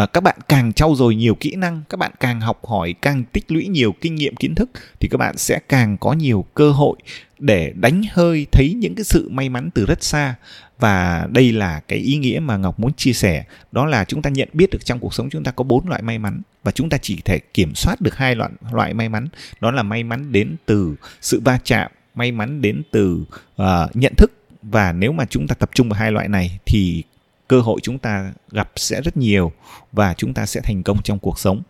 uh, 0.02 0.12
các 0.12 0.20
bạn 0.20 0.38
càng 0.48 0.72
trau 0.72 0.94
dồi 0.94 1.14
nhiều 1.14 1.34
kỹ 1.34 1.54
năng 1.54 1.82
các 1.88 1.96
bạn 1.96 2.12
càng 2.20 2.40
học 2.40 2.66
hỏi 2.66 2.94
càng 3.02 3.24
tích 3.32 3.44
lũy 3.52 3.66
nhiều 3.66 3.94
kinh 4.00 4.14
nghiệm 4.14 4.36
kiến 4.36 4.54
thức 4.54 4.70
thì 5.00 5.08
các 5.08 5.16
bạn 5.18 5.36
sẽ 5.36 5.58
càng 5.68 5.96
có 5.98 6.12
nhiều 6.12 6.44
cơ 6.54 6.70
hội 6.70 6.96
để 7.38 7.72
đánh 7.76 8.02
hơi 8.12 8.46
thấy 8.52 8.74
những 8.74 8.94
cái 8.94 9.04
sự 9.04 9.28
may 9.28 9.48
mắn 9.48 9.70
từ 9.74 9.86
rất 9.86 10.04
xa. 10.04 10.34
Và 10.78 11.26
đây 11.30 11.52
là 11.52 11.80
cái 11.88 11.98
ý 11.98 12.16
nghĩa 12.16 12.40
mà 12.40 12.56
ngọc 12.56 12.80
muốn 12.80 12.92
chia 12.92 13.12
sẻ 13.12 13.44
đó 13.72 13.86
là 13.86 14.04
chúng 14.04 14.22
ta 14.22 14.30
nhận 14.30 14.48
biết 14.52 14.70
được 14.70 14.84
trong 14.84 14.98
cuộc 14.98 15.14
sống 15.14 15.30
chúng 15.30 15.44
ta 15.44 15.50
có 15.50 15.64
bốn 15.64 15.88
loại 15.88 16.02
may 16.02 16.18
mắn 16.18 16.42
và 16.64 16.72
chúng 16.72 16.88
ta 16.88 16.98
chỉ 17.02 17.20
thể 17.24 17.38
kiểm 17.54 17.74
soát 17.74 18.00
được 18.00 18.16
hai 18.16 18.34
loại 18.34 18.50
loại 18.72 18.94
may 18.94 19.08
mắn 19.08 19.28
đó 19.60 19.70
là 19.70 19.82
may 19.82 20.04
mắn 20.04 20.32
đến 20.32 20.56
từ 20.66 20.96
sự 21.20 21.40
va 21.44 21.58
chạm 21.64 21.90
may 22.14 22.32
mắn 22.32 22.62
đến 22.62 22.82
từ 22.90 23.24
uh, 23.62 23.66
nhận 23.94 24.14
thức 24.16 24.39
và 24.62 24.92
nếu 24.92 25.12
mà 25.12 25.24
chúng 25.30 25.46
ta 25.46 25.54
tập 25.54 25.70
trung 25.74 25.88
vào 25.88 26.00
hai 26.00 26.12
loại 26.12 26.28
này, 26.28 26.58
thì 26.66 27.02
cơ 27.48 27.60
hội 27.60 27.80
chúng 27.82 27.98
ta 27.98 28.32
gặp 28.50 28.70
sẽ 28.76 29.00
rất 29.00 29.16
nhiều 29.16 29.52
và 29.92 30.14
chúng 30.14 30.34
ta 30.34 30.46
sẽ 30.46 30.60
thành 30.60 30.82
công 30.82 31.02
trong 31.02 31.18
cuộc 31.18 31.38
sống. 31.38 31.62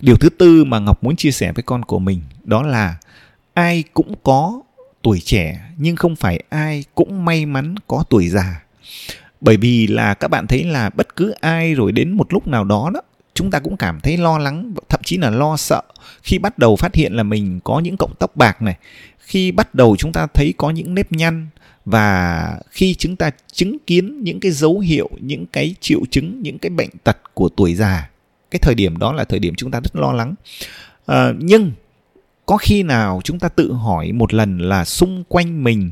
Điều 0.00 0.16
thứ 0.16 0.28
tư 0.28 0.64
mà 0.64 0.78
ngọc 0.78 1.04
muốn 1.04 1.16
chia 1.16 1.30
sẻ 1.30 1.52
với 1.52 1.62
con 1.62 1.82
của 1.82 1.98
mình, 1.98 2.20
đó 2.44 2.62
là 2.62 2.96
ai 3.54 3.84
cũng 3.94 4.14
có 4.22 4.60
tuổi 5.02 5.20
trẻ, 5.20 5.60
nhưng 5.76 5.96
không 5.96 6.16
phải 6.16 6.42
ai 6.48 6.84
cũng 6.94 7.24
may 7.24 7.46
mắn 7.46 7.74
có 7.86 8.04
tuổi 8.10 8.28
già. 8.28 8.62
Bởi 9.40 9.56
vì 9.56 9.86
là 9.86 10.14
các 10.14 10.28
bạn 10.28 10.46
thấy 10.46 10.64
là 10.64 10.90
bất 10.90 11.16
cứ 11.16 11.30
ai 11.40 11.74
rồi 11.74 11.92
đến 11.92 12.12
một 12.12 12.32
lúc 12.32 12.48
nào 12.48 12.64
đó 12.64 12.90
đó 12.94 13.00
chúng 13.38 13.50
ta 13.50 13.58
cũng 13.58 13.76
cảm 13.76 14.00
thấy 14.00 14.16
lo 14.16 14.38
lắng 14.38 14.74
thậm 14.88 15.00
chí 15.04 15.16
là 15.16 15.30
lo 15.30 15.56
sợ 15.56 15.82
khi 16.22 16.38
bắt 16.38 16.58
đầu 16.58 16.76
phát 16.76 16.94
hiện 16.94 17.12
là 17.12 17.22
mình 17.22 17.60
có 17.64 17.80
những 17.80 17.96
cộng 17.96 18.14
tóc 18.18 18.36
bạc 18.36 18.62
này 18.62 18.76
khi 19.18 19.52
bắt 19.52 19.74
đầu 19.74 19.96
chúng 19.96 20.12
ta 20.12 20.26
thấy 20.34 20.54
có 20.56 20.70
những 20.70 20.94
nếp 20.94 21.12
nhăn 21.12 21.46
và 21.84 22.60
khi 22.70 22.94
chúng 22.94 23.16
ta 23.16 23.30
chứng 23.52 23.76
kiến 23.86 24.24
những 24.24 24.40
cái 24.40 24.52
dấu 24.52 24.78
hiệu 24.78 25.10
những 25.20 25.46
cái 25.46 25.74
triệu 25.80 26.00
chứng 26.10 26.42
những 26.42 26.58
cái 26.58 26.70
bệnh 26.70 26.90
tật 27.04 27.16
của 27.34 27.48
tuổi 27.48 27.74
già. 27.74 28.10
Cái 28.50 28.58
thời 28.58 28.74
điểm 28.74 28.96
đó 28.96 29.12
là 29.12 29.24
thời 29.24 29.38
điểm 29.38 29.54
chúng 29.56 29.70
ta 29.70 29.80
rất 29.80 29.96
lo 29.96 30.12
lắng. 30.12 30.34
À, 31.06 31.32
nhưng 31.38 31.72
có 32.46 32.56
khi 32.56 32.82
nào 32.82 33.20
chúng 33.24 33.38
ta 33.38 33.48
tự 33.48 33.72
hỏi 33.72 34.12
một 34.12 34.34
lần 34.34 34.58
là 34.58 34.84
xung 34.84 35.24
quanh 35.28 35.64
mình 35.64 35.90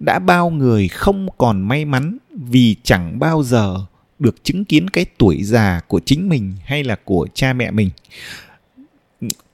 đã 0.00 0.18
bao 0.18 0.50
người 0.50 0.88
không 0.88 1.28
còn 1.38 1.68
may 1.68 1.84
mắn 1.84 2.18
vì 2.30 2.76
chẳng 2.82 3.18
bao 3.18 3.42
giờ 3.42 3.76
được 4.18 4.44
chứng 4.44 4.64
kiến 4.64 4.90
cái 4.90 5.06
tuổi 5.18 5.42
già 5.42 5.80
của 5.86 6.00
chính 6.00 6.28
mình 6.28 6.54
hay 6.64 6.84
là 6.84 6.96
của 7.04 7.26
cha 7.34 7.52
mẹ 7.52 7.70
mình. 7.70 7.90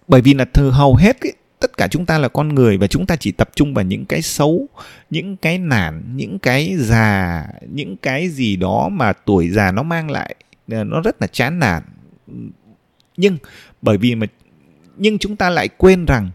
Bởi 0.08 0.20
vì 0.20 0.34
là 0.34 0.44
thờ 0.44 0.70
hầu 0.70 0.96
hết 0.96 1.20
ý, 1.20 1.30
tất 1.60 1.76
cả 1.76 1.88
chúng 1.88 2.06
ta 2.06 2.18
là 2.18 2.28
con 2.28 2.54
người 2.54 2.78
và 2.78 2.86
chúng 2.86 3.06
ta 3.06 3.16
chỉ 3.16 3.32
tập 3.32 3.50
trung 3.54 3.74
vào 3.74 3.84
những 3.84 4.04
cái 4.04 4.22
xấu 4.22 4.68
những 5.10 5.36
cái 5.36 5.58
nản 5.58 6.02
những 6.16 6.38
cái 6.38 6.76
già 6.78 7.46
những 7.70 7.96
cái 7.96 8.28
gì 8.28 8.56
đó 8.56 8.88
mà 8.88 9.12
tuổi 9.12 9.50
già 9.50 9.72
nó 9.72 9.82
mang 9.82 10.10
lại 10.10 10.34
à, 10.68 10.84
nó 10.84 11.00
rất 11.00 11.16
là 11.20 11.26
chán 11.26 11.58
nản. 11.58 11.82
Nhưng 13.16 13.38
bởi 13.82 13.98
vì 13.98 14.14
mà 14.14 14.26
nhưng 14.96 15.18
chúng 15.18 15.36
ta 15.36 15.50
lại 15.50 15.68
quên 15.68 16.04
rằng 16.04 16.30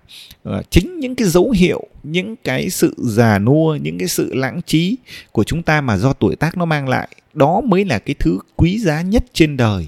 uh, 0.49 0.71
chính 0.71 0.99
những 0.99 1.15
cái 1.15 1.27
dấu 1.27 1.51
hiệu 1.51 1.87
những 2.11 2.35
cái 2.43 2.69
sự 2.69 2.95
già 2.97 3.39
nua, 3.39 3.75
những 3.75 3.97
cái 3.97 4.07
sự 4.07 4.33
lãng 4.33 4.61
trí 4.65 4.97
của 5.31 5.43
chúng 5.43 5.63
ta 5.63 5.81
mà 5.81 5.97
do 5.97 6.13
tuổi 6.13 6.35
tác 6.35 6.57
nó 6.57 6.65
mang 6.65 6.89
lại, 6.89 7.07
đó 7.33 7.61
mới 7.61 7.85
là 7.85 7.99
cái 7.99 8.15
thứ 8.19 8.39
quý 8.55 8.79
giá 8.79 9.01
nhất 9.01 9.23
trên 9.33 9.57
đời. 9.57 9.87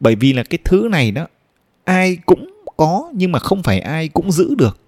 Bởi 0.00 0.14
vì 0.14 0.32
là 0.32 0.42
cái 0.42 0.58
thứ 0.64 0.88
này 0.90 1.10
đó, 1.10 1.26
ai 1.84 2.18
cũng 2.26 2.50
có 2.76 3.10
nhưng 3.14 3.32
mà 3.32 3.38
không 3.38 3.62
phải 3.62 3.80
ai 3.80 4.08
cũng 4.08 4.32
giữ 4.32 4.54
được. 4.54 4.80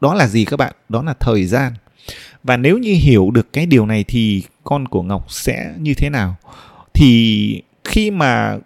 Đó 0.00 0.14
là 0.14 0.26
gì 0.26 0.44
các 0.44 0.56
bạn? 0.56 0.72
Đó 0.88 1.02
là 1.02 1.14
thời 1.20 1.44
gian. 1.44 1.72
Và 2.44 2.56
nếu 2.56 2.78
như 2.78 2.94
hiểu 3.00 3.30
được 3.30 3.52
cái 3.52 3.66
điều 3.66 3.86
này 3.86 4.04
thì 4.04 4.42
con 4.64 4.88
của 4.88 5.02
ngọc 5.02 5.32
sẽ 5.32 5.74
như 5.78 5.94
thế 5.94 6.10
nào? 6.10 6.36
Thì 6.94 7.62
khi 7.84 8.10
mà 8.10 8.58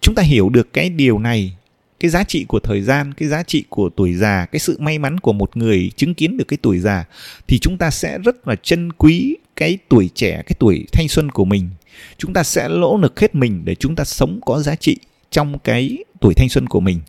chúng 0.00 0.14
ta 0.14 0.22
hiểu 0.22 0.48
được 0.48 0.72
cái 0.72 0.90
điều 0.90 1.18
này 1.18 1.56
cái 2.00 2.10
giá 2.10 2.24
trị 2.24 2.44
của 2.44 2.60
thời 2.60 2.82
gian, 2.82 3.14
cái 3.14 3.28
giá 3.28 3.42
trị 3.42 3.64
của 3.68 3.90
tuổi 3.96 4.14
già, 4.14 4.46
cái 4.52 4.60
sự 4.60 4.76
may 4.80 4.98
mắn 4.98 5.20
của 5.20 5.32
một 5.32 5.56
người 5.56 5.90
chứng 5.96 6.14
kiến 6.14 6.36
được 6.36 6.48
cái 6.48 6.58
tuổi 6.62 6.78
già 6.78 7.04
thì 7.48 7.58
chúng 7.58 7.78
ta 7.78 7.90
sẽ 7.90 8.18
rất 8.18 8.48
là 8.48 8.54
trân 8.62 8.92
quý 8.92 9.36
cái 9.56 9.78
tuổi 9.88 10.10
trẻ, 10.14 10.42
cái 10.46 10.56
tuổi 10.58 10.86
thanh 10.92 11.08
xuân 11.08 11.30
của 11.30 11.44
mình. 11.44 11.70
Chúng 12.18 12.32
ta 12.32 12.42
sẽ 12.42 12.68
lỗ 12.68 12.96
lực 12.96 13.20
hết 13.20 13.34
mình 13.34 13.62
để 13.64 13.74
chúng 13.74 13.96
ta 13.96 14.04
sống 14.04 14.40
có 14.46 14.62
giá 14.62 14.74
trị 14.74 14.96
trong 15.30 15.58
cái 15.58 15.98
tuổi 16.20 16.34
thanh 16.34 16.48
xuân 16.48 16.66
của 16.66 16.80
mình. 16.80 17.00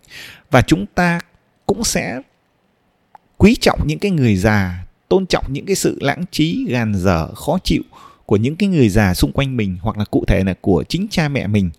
Và 0.51 0.61
chúng 0.61 0.85
ta 0.95 1.19
cũng 1.65 1.83
sẽ 1.83 2.21
quý 3.37 3.55
trọng 3.55 3.79
những 3.85 3.99
cái 3.99 4.11
người 4.11 4.35
già, 4.35 4.85
tôn 5.09 5.25
trọng 5.25 5.45
những 5.53 5.65
cái 5.65 5.75
sự 5.75 5.97
lãng 6.01 6.23
trí, 6.31 6.65
gàn 6.69 6.93
dở, 6.95 7.33
khó 7.33 7.59
chịu 7.63 7.83
của 8.25 8.37
những 8.37 8.55
cái 8.55 8.69
người 8.69 8.89
già 8.89 9.13
xung 9.13 9.31
quanh 9.31 9.57
mình 9.57 9.77
hoặc 9.81 9.97
là 9.97 10.05
cụ 10.05 10.23
thể 10.27 10.43
là 10.43 10.53
của 10.61 10.83
chính 10.89 11.07
cha 11.11 11.29
mẹ 11.29 11.47
mình. 11.47 11.69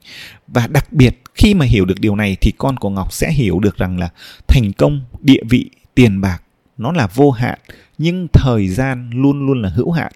Và 0.48 0.66
đặc 0.66 0.92
biệt 0.92 1.20
khi 1.40 1.54
mà 1.54 1.66
hiểu 1.66 1.84
được 1.84 2.00
điều 2.00 2.16
này 2.16 2.36
thì 2.40 2.52
con 2.58 2.76
của 2.76 2.90
ngọc 2.90 3.12
sẽ 3.12 3.32
hiểu 3.32 3.60
được 3.60 3.76
rằng 3.76 3.98
là 3.98 4.08
thành 4.48 4.72
công 4.72 5.00
địa 5.20 5.40
vị 5.48 5.70
tiền 5.94 6.20
bạc 6.20 6.42
nó 6.78 6.92
là 6.92 7.06
vô 7.06 7.30
hạn 7.30 7.58
nhưng 7.98 8.28
thời 8.32 8.68
gian 8.68 9.10
luôn 9.14 9.46
luôn 9.46 9.62
là 9.62 9.68
hữu 9.68 9.90
hạn. 9.90 10.12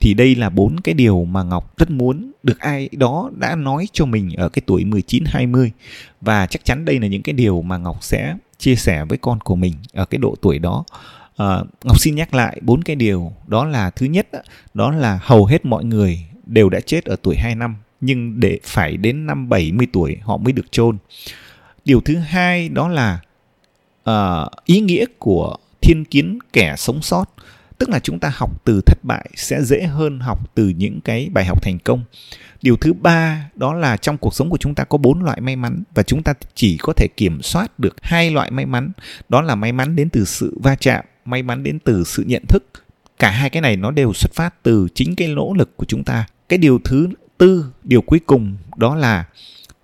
Thì 0.00 0.14
đây 0.14 0.34
là 0.34 0.50
bốn 0.50 0.80
cái 0.80 0.94
điều 0.94 1.24
mà 1.24 1.42
Ngọc 1.42 1.76
rất 1.76 1.90
muốn 1.90 2.32
được 2.42 2.58
ai 2.58 2.88
đó 2.92 3.30
đã 3.36 3.56
nói 3.56 3.88
cho 3.92 4.04
mình 4.06 4.30
ở 4.36 4.48
cái 4.48 4.62
tuổi 4.66 4.84
19 4.84 5.24
20 5.26 5.72
và 6.20 6.46
chắc 6.46 6.64
chắn 6.64 6.84
đây 6.84 7.00
là 7.00 7.06
những 7.06 7.22
cái 7.22 7.32
điều 7.32 7.62
mà 7.62 7.78
Ngọc 7.78 7.98
sẽ 8.00 8.36
chia 8.58 8.76
sẻ 8.76 9.04
với 9.04 9.18
con 9.18 9.40
của 9.40 9.56
mình 9.56 9.74
ở 9.92 10.04
cái 10.04 10.18
độ 10.18 10.34
tuổi 10.40 10.58
đó. 10.58 10.84
À, 11.36 11.58
Ngọc 11.84 12.00
xin 12.00 12.14
nhắc 12.14 12.34
lại 12.34 12.58
bốn 12.62 12.82
cái 12.82 12.96
điều. 12.96 13.32
Đó 13.46 13.64
là 13.64 13.90
thứ 13.90 14.06
nhất 14.06 14.28
đó 14.74 14.90
là 14.90 15.20
hầu 15.22 15.46
hết 15.46 15.64
mọi 15.64 15.84
người 15.84 16.26
đều 16.46 16.68
đã 16.68 16.80
chết 16.80 17.04
ở 17.04 17.16
tuổi 17.22 17.36
2 17.36 17.54
năm 17.54 17.76
nhưng 18.00 18.40
để 18.40 18.58
phải 18.64 18.96
đến 18.96 19.26
năm 19.26 19.48
70 19.48 19.86
tuổi 19.92 20.16
họ 20.22 20.36
mới 20.36 20.52
được 20.52 20.72
chôn. 20.72 20.96
Điều 21.84 22.00
thứ 22.00 22.16
hai 22.16 22.68
đó 22.68 22.88
là 22.88 23.20
uh, 24.10 24.64
ý 24.64 24.80
nghĩa 24.80 25.04
của 25.18 25.56
thiên 25.80 26.04
kiến 26.04 26.38
kẻ 26.52 26.74
sống 26.78 27.02
sót. 27.02 27.24
Tức 27.78 27.88
là 27.88 27.98
chúng 27.98 28.18
ta 28.18 28.32
học 28.34 28.64
từ 28.64 28.80
thất 28.86 28.98
bại 29.02 29.30
sẽ 29.34 29.62
dễ 29.62 29.82
hơn 29.82 30.20
học 30.20 30.54
từ 30.54 30.68
những 30.68 31.00
cái 31.00 31.28
bài 31.32 31.44
học 31.44 31.62
thành 31.62 31.78
công. 31.78 32.04
Điều 32.62 32.76
thứ 32.76 32.92
ba 32.92 33.50
đó 33.54 33.74
là 33.74 33.96
trong 33.96 34.18
cuộc 34.18 34.34
sống 34.34 34.50
của 34.50 34.56
chúng 34.56 34.74
ta 34.74 34.84
có 34.84 34.98
bốn 34.98 35.22
loại 35.22 35.40
may 35.40 35.56
mắn 35.56 35.82
và 35.94 36.02
chúng 36.02 36.22
ta 36.22 36.32
chỉ 36.54 36.76
có 36.76 36.92
thể 36.92 37.06
kiểm 37.16 37.42
soát 37.42 37.78
được 37.78 37.96
hai 38.02 38.30
loại 38.30 38.50
may 38.50 38.66
mắn. 38.66 38.92
Đó 39.28 39.42
là 39.42 39.54
may 39.54 39.72
mắn 39.72 39.96
đến 39.96 40.08
từ 40.10 40.24
sự 40.24 40.58
va 40.62 40.74
chạm 40.74 41.04
may 41.24 41.42
mắn 41.42 41.62
đến 41.62 41.78
từ 41.78 42.04
sự 42.04 42.24
nhận 42.26 42.46
thức. 42.46 42.64
Cả 43.18 43.30
hai 43.30 43.50
cái 43.50 43.62
này 43.62 43.76
nó 43.76 43.90
đều 43.90 44.12
xuất 44.12 44.34
phát 44.34 44.62
từ 44.62 44.88
chính 44.94 45.16
cái 45.16 45.28
nỗ 45.28 45.54
lực 45.58 45.76
của 45.76 45.84
chúng 45.84 46.04
ta. 46.04 46.26
Cái 46.48 46.58
điều 46.58 46.80
thứ 46.84 47.08
tư, 47.38 47.66
điều 47.84 48.00
cuối 48.00 48.20
cùng 48.26 48.56
đó 48.76 48.94
là 48.94 49.24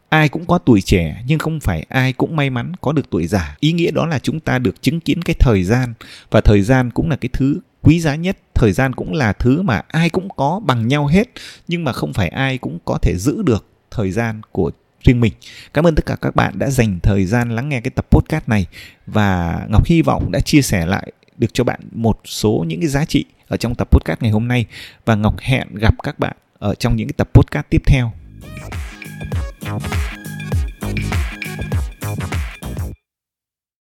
ai 0.08 0.28
cũng 0.28 0.46
có 0.46 0.58
tuổi 0.58 0.80
trẻ, 0.80 1.22
nhưng 1.26 1.38
không 1.38 1.60
phải 1.60 1.86
ai 1.88 2.12
cũng 2.12 2.36
may 2.36 2.50
mắn 2.50 2.72
có 2.80 2.92
được 2.92 3.10
tuổi 3.10 3.26
già. 3.26 3.56
Ý 3.60 3.72
nghĩa 3.72 3.90
đó 3.90 4.06
là 4.06 4.18
chúng 4.18 4.40
ta 4.40 4.58
được 4.58 4.82
chứng 4.82 5.00
kiến 5.00 5.22
cái 5.22 5.36
thời 5.38 5.64
gian, 5.64 5.94
và 6.30 6.40
thời 6.40 6.62
gian 6.62 6.90
cũng 6.90 7.10
là 7.10 7.16
cái 7.16 7.28
thứ 7.32 7.58
quý 7.82 8.00
giá 8.00 8.14
nhất. 8.14 8.36
Thời 8.54 8.72
gian 8.72 8.94
cũng 8.94 9.12
là 9.12 9.32
thứ 9.32 9.62
mà 9.62 9.82
ai 9.88 10.10
cũng 10.10 10.28
có 10.36 10.60
bằng 10.64 10.88
nhau 10.88 11.06
hết, 11.06 11.28
nhưng 11.68 11.84
mà 11.84 11.92
không 11.92 12.12
phải 12.12 12.28
ai 12.28 12.58
cũng 12.58 12.78
có 12.84 12.98
thể 13.02 13.16
giữ 13.16 13.42
được 13.42 13.66
thời 13.90 14.10
gian 14.10 14.40
của 14.52 14.70
riêng 15.04 15.20
mình. 15.20 15.32
Cảm 15.74 15.86
ơn 15.86 15.94
tất 15.94 16.06
cả 16.06 16.16
các 16.20 16.36
bạn 16.36 16.58
đã 16.58 16.70
dành 16.70 16.98
thời 17.02 17.26
gian 17.26 17.50
lắng 17.50 17.68
nghe 17.68 17.80
cái 17.80 17.90
tập 17.90 18.06
podcast 18.10 18.48
này, 18.48 18.66
và 19.06 19.60
ngọc 19.70 19.86
hy 19.86 20.02
vọng 20.02 20.30
đã 20.32 20.40
chia 20.40 20.62
sẻ 20.62 20.86
lại 20.86 21.12
được 21.38 21.54
cho 21.54 21.64
bạn 21.64 21.80
một 21.92 22.20
số 22.24 22.64
những 22.66 22.80
cái 22.80 22.88
giá 22.88 23.04
trị 23.04 23.24
ở 23.48 23.56
trong 23.56 23.74
tập 23.74 23.88
podcast 23.90 24.22
ngày 24.22 24.30
hôm 24.30 24.48
nay. 24.48 24.66
Và 25.04 25.14
ngọc 25.14 25.34
hẹn 25.38 25.74
gặp 25.74 25.94
các 26.02 26.18
bạn 26.18 26.36
ở 26.60 26.74
trong 26.74 26.96
những 26.96 27.08
cái 27.08 27.14
tập 27.16 27.30
podcast 27.34 27.66
tiếp 27.70 27.82
theo. 27.86 28.12